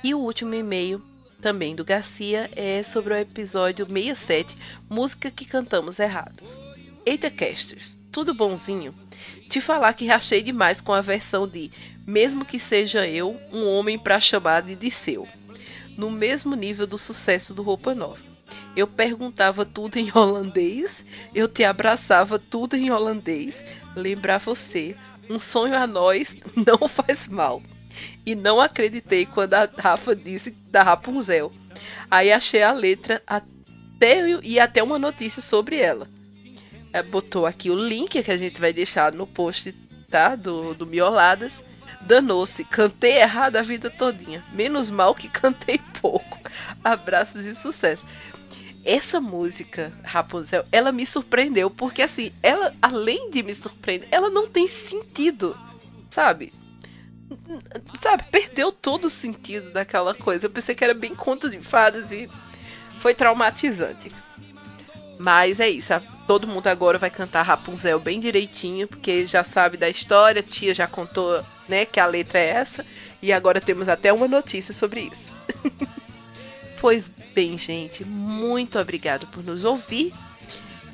E 0.02 0.14
o 0.14 0.18
último 0.18 0.54
e-mail, 0.54 1.04
também 1.40 1.74
do 1.74 1.84
Garcia, 1.84 2.50
é 2.54 2.82
sobre 2.82 3.14
o 3.14 3.16
episódio 3.16 3.86
67, 3.86 4.56
Música 4.90 5.30
que 5.30 5.44
Cantamos 5.44 5.98
Errados. 5.98 6.58
Eita, 7.06 7.30
casters, 7.30 7.96
tudo 8.10 8.34
bonzinho? 8.34 8.94
Te 9.48 9.60
falar 9.60 9.92
que 9.94 10.06
rachei 10.06 10.42
demais 10.42 10.80
com 10.80 10.92
a 10.92 11.00
versão 11.00 11.46
de 11.46 11.70
Mesmo 12.06 12.44
que 12.44 12.58
seja 12.58 13.06
eu, 13.06 13.40
um 13.52 13.66
homem 13.66 13.98
pra 13.98 14.20
chamar 14.20 14.62
de 14.62 14.74
Disseu. 14.74 15.28
No 15.96 16.10
mesmo 16.10 16.54
nível 16.54 16.86
do 16.86 16.98
sucesso 16.98 17.54
do 17.54 17.62
Roupa 17.62 17.94
Nova. 17.94 18.28
Eu 18.74 18.86
perguntava 18.86 19.64
tudo 19.64 19.96
em 19.96 20.10
holandês, 20.14 21.04
eu 21.34 21.48
te 21.48 21.64
abraçava 21.64 22.38
tudo 22.38 22.76
em 22.76 22.90
holandês. 22.90 23.62
Lembrar 23.94 24.38
você, 24.38 24.96
um 25.28 25.38
sonho 25.38 25.76
a 25.76 25.86
nós 25.86 26.36
não 26.54 26.86
faz 26.88 27.26
mal 27.26 27.62
e 28.24 28.34
não 28.34 28.60
acreditei 28.60 29.26
quando 29.26 29.54
a 29.54 29.68
Rafa 29.78 30.14
disse 30.14 30.50
da 30.70 30.82
Rapunzel. 30.82 31.52
Aí 32.10 32.32
achei 32.32 32.62
a 32.62 32.72
letra 32.72 33.22
até 33.26 34.40
e 34.42 34.58
até 34.58 34.82
uma 34.82 34.98
notícia 34.98 35.42
sobre 35.42 35.76
ela. 35.76 36.06
É, 36.92 37.02
botou 37.02 37.46
aqui 37.46 37.70
o 37.70 37.74
link 37.74 38.22
que 38.22 38.30
a 38.30 38.36
gente 38.36 38.60
vai 38.60 38.72
deixar 38.72 39.12
no 39.12 39.26
post, 39.26 39.72
tá? 40.10 40.34
Do, 40.34 40.74
do 40.74 40.86
Mioladas. 40.86 41.64
Danou-se, 42.00 42.64
cantei 42.64 43.18
errado 43.18 43.56
a 43.56 43.62
vida 43.62 43.90
todinha. 43.90 44.42
Menos 44.52 44.88
mal 44.88 45.14
que 45.14 45.28
cantei 45.30 45.80
pouco. 46.00 46.38
Abraços 46.82 47.44
e 47.44 47.54
sucesso. 47.54 48.06
Essa 48.84 49.20
música, 49.20 49.92
Rapunzel, 50.02 50.64
ela 50.72 50.92
me 50.92 51.06
surpreendeu, 51.06 51.68
porque 51.68 52.00
assim, 52.00 52.32
ela, 52.42 52.74
além 52.80 53.30
de 53.30 53.42
me 53.42 53.54
surpreender, 53.54 54.08
ela 54.10 54.30
não 54.30 54.48
tem 54.48 54.66
sentido, 54.66 55.54
sabe? 56.10 56.52
Sabe, 58.00 58.24
perdeu 58.30 58.72
todo 58.72 59.06
o 59.06 59.10
sentido 59.10 59.70
daquela 59.70 60.14
coisa. 60.14 60.46
Eu 60.46 60.50
pensei 60.50 60.74
que 60.74 60.84
era 60.84 60.94
bem 60.94 61.14
conto 61.14 61.50
de 61.50 61.60
fadas 61.60 62.12
e 62.12 62.28
foi 63.00 63.14
traumatizante. 63.14 64.12
Mas 65.18 65.58
é 65.58 65.68
isso, 65.68 65.92
todo 66.26 66.46
mundo 66.46 66.68
agora 66.68 66.96
vai 66.96 67.10
cantar 67.10 67.42
Rapunzel 67.42 67.98
bem 67.98 68.20
direitinho, 68.20 68.86
porque 68.86 69.26
já 69.26 69.42
sabe 69.42 69.76
da 69.76 69.88
história, 69.88 70.42
tia 70.42 70.72
já 70.72 70.86
contou, 70.86 71.44
né, 71.68 71.84
que 71.84 71.98
a 71.98 72.06
letra 72.06 72.38
é 72.38 72.48
essa, 72.48 72.86
e 73.20 73.32
agora 73.32 73.60
temos 73.60 73.88
até 73.88 74.12
uma 74.12 74.28
notícia 74.28 74.72
sobre 74.72 75.10
isso. 75.12 75.32
pois 76.80 77.10
bem, 77.34 77.58
gente, 77.58 78.04
muito 78.04 78.78
obrigado 78.78 79.26
por 79.26 79.42
nos 79.42 79.64
ouvir. 79.64 80.14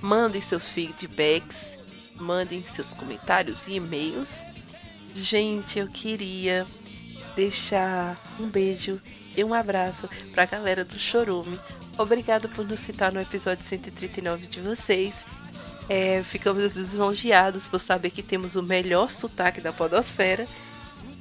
Mandem 0.00 0.40
seus 0.40 0.70
feedbacks, 0.70 1.76
mandem 2.16 2.64
seus 2.66 2.94
comentários 2.94 3.66
e 3.66 3.74
e-mails 3.74 4.42
Gente, 5.14 5.78
eu 5.78 5.86
queria 5.86 6.66
deixar 7.36 8.20
um 8.38 8.48
beijo 8.48 9.00
e 9.36 9.44
um 9.44 9.54
abraço 9.54 10.08
para 10.32 10.42
a 10.42 10.46
galera 10.46 10.84
do 10.84 10.98
Chorume. 10.98 11.58
Obrigada 11.96 12.48
por 12.48 12.66
nos 12.66 12.80
citar 12.80 13.12
no 13.12 13.20
episódio 13.20 13.64
139 13.64 14.48
de 14.48 14.60
vocês. 14.60 15.24
É, 15.88 16.22
ficamos 16.24 16.74
lisonjeados 16.74 17.66
por 17.66 17.80
saber 17.80 18.10
que 18.10 18.22
temos 18.22 18.56
o 18.56 18.62
melhor 18.62 19.12
sotaque 19.12 19.60
da 19.60 19.72
podosfera. 19.72 20.48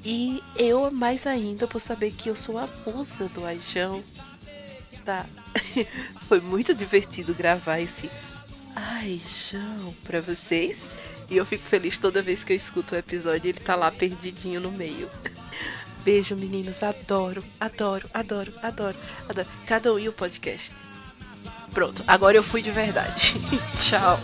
E 0.03 0.43
eu 0.55 0.89
mais 0.89 1.27
ainda 1.27 1.67
por 1.67 1.79
saber 1.79 2.11
que 2.11 2.29
eu 2.29 2.35
sou 2.35 2.57
a 2.57 2.67
musa 2.85 3.29
do 3.29 3.45
Aijão. 3.45 4.03
Tá. 5.05 5.27
Foi 6.27 6.41
muito 6.41 6.73
divertido 6.73 7.33
gravar 7.35 7.79
esse 7.79 8.09
Aijão 8.75 9.93
para 10.03 10.19
vocês. 10.19 10.83
E 11.29 11.37
eu 11.37 11.45
fico 11.45 11.63
feliz 11.63 11.97
toda 11.97 12.21
vez 12.21 12.43
que 12.43 12.53
eu 12.53 12.57
escuto 12.57 12.95
o 12.95 12.97
episódio 12.97 13.49
ele 13.49 13.59
tá 13.59 13.75
lá 13.75 13.91
perdidinho 13.91 14.59
no 14.59 14.71
meio. 14.71 15.09
Beijo, 16.03 16.35
meninos. 16.35 16.83
Adoro, 16.83 17.43
adoro, 17.59 18.07
adoro, 18.13 18.53
adoro, 18.61 18.97
adoro. 19.29 19.47
Cada 19.65 19.93
um 19.93 19.99
e 19.99 20.09
o 20.09 20.13
podcast. 20.13 20.73
Pronto, 21.73 22.03
agora 22.07 22.37
eu 22.37 22.43
fui 22.43 22.61
de 22.61 22.71
verdade. 22.71 23.35
Tchau. 23.79 24.19